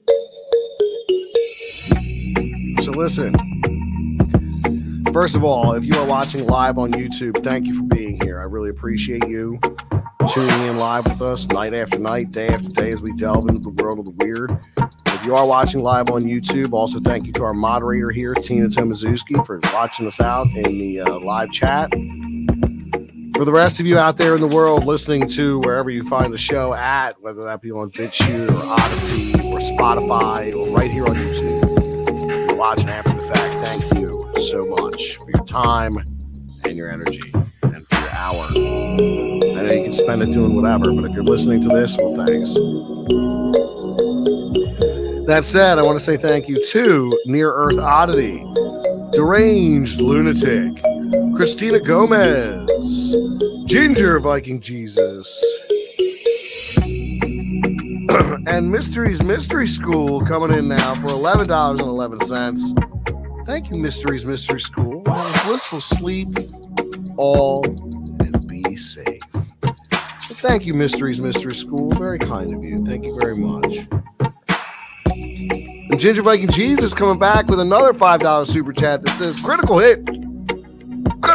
[2.83, 3.35] So, listen.
[5.11, 8.39] First of all, if you are watching live on YouTube, thank you for being here.
[8.39, 9.59] I really appreciate you
[10.29, 13.71] tuning in live with us night after night, day after day as we delve into
[13.71, 14.53] the world of the weird.
[15.07, 18.67] If you are watching live on YouTube, also thank you to our moderator here, Tina
[18.67, 21.91] Tomazuski, for watching us out in the uh, live chat.
[23.41, 26.31] For the rest of you out there in the world listening to wherever you find
[26.31, 31.05] the show at, whether that be on BitChute or Odysee or Spotify or right here
[31.05, 35.91] on YouTube, you're watching after the fact, thank you so much for your time
[36.67, 37.33] and your energy
[37.63, 38.45] and for your hour.
[39.57, 42.15] I know you can spend it doing whatever, but if you're listening to this, well,
[42.15, 42.53] thanks.
[45.27, 48.45] That said, I want to say thank you to Near Earth Oddity,
[49.13, 50.85] Deranged Lunatic,
[51.35, 53.17] Christina Gomez,
[53.65, 55.43] Ginger Viking Jesus,
[58.47, 63.47] and Mysteries Mystery School coming in now for $11.11.
[63.47, 65.03] Thank you, Mysteries Mystery School.
[65.45, 66.29] Blissful sleep,
[67.17, 69.21] all, and be safe.
[70.43, 71.91] Thank you, Mysteries Mystery School.
[71.93, 72.77] Very kind of you.
[72.77, 73.81] Thank you very much.
[75.91, 79.99] And Ginger Viking Jesus coming back with another $5 super chat that says critical hit.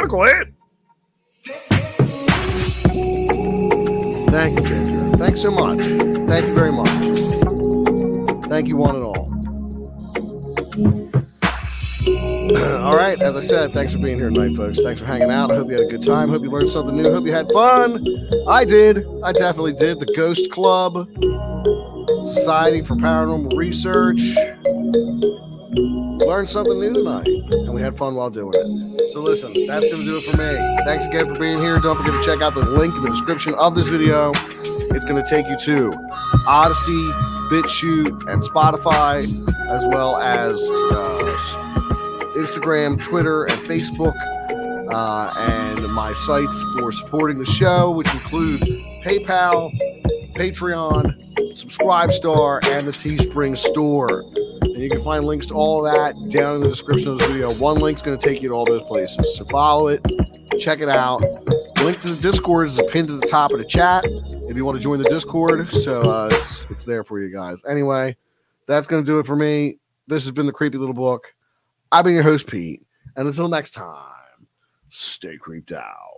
[0.08, 0.26] Critical.
[0.26, 0.44] Eh?
[4.30, 5.00] Thank you, Ginger.
[5.18, 5.78] Thanks so much.
[6.28, 6.90] Thank you very much.
[8.46, 9.26] Thank you, one and all.
[12.86, 14.80] all right, as I said, thanks for being here tonight, folks.
[14.82, 15.52] Thanks for hanging out.
[15.52, 16.30] I hope you had a good time.
[16.30, 17.12] Hope you learned something new.
[17.12, 18.06] Hope you had fun.
[18.48, 19.06] I did.
[19.24, 20.00] I definitely did.
[20.00, 21.10] The Ghost Club,
[22.24, 24.22] Society for Paranormal Research.
[25.78, 29.10] Learned something new tonight, and we had fun while doing it.
[29.10, 30.84] So, listen, that's to do it for me.
[30.86, 31.80] Thanks again for being here.
[31.80, 34.32] Don't forget to check out the link in the description of this video.
[34.32, 35.92] It's to take you to
[36.48, 37.12] Odysee,
[37.52, 39.24] BitChute, and Spotify,
[39.72, 40.52] as well as
[40.94, 41.34] uh,
[42.36, 44.14] Instagram, Twitter, and Facebook,
[44.94, 48.62] uh, and my sites for supporting the show, which include
[49.04, 49.72] PayPal,
[50.36, 51.16] Patreon,
[51.54, 54.24] Subscribestar, and the Teespring store.
[54.76, 57.30] And you can find links to all of that down in the description of this
[57.30, 57.54] video.
[57.54, 59.38] One link's going to take you to all those places.
[59.38, 60.06] So follow it,
[60.60, 61.22] check it out.
[61.22, 64.04] Link to the Discord is pinned to the top of the chat
[64.50, 65.72] if you want to join the Discord.
[65.72, 67.62] So uh, it's, it's there for you guys.
[67.66, 68.18] Anyway,
[68.68, 69.78] that's going to do it for me.
[70.08, 71.34] This has been the Creepy Little Book.
[71.94, 72.86] I've been your host, Pete.
[73.16, 74.46] And until next time,
[74.90, 76.15] stay creeped out.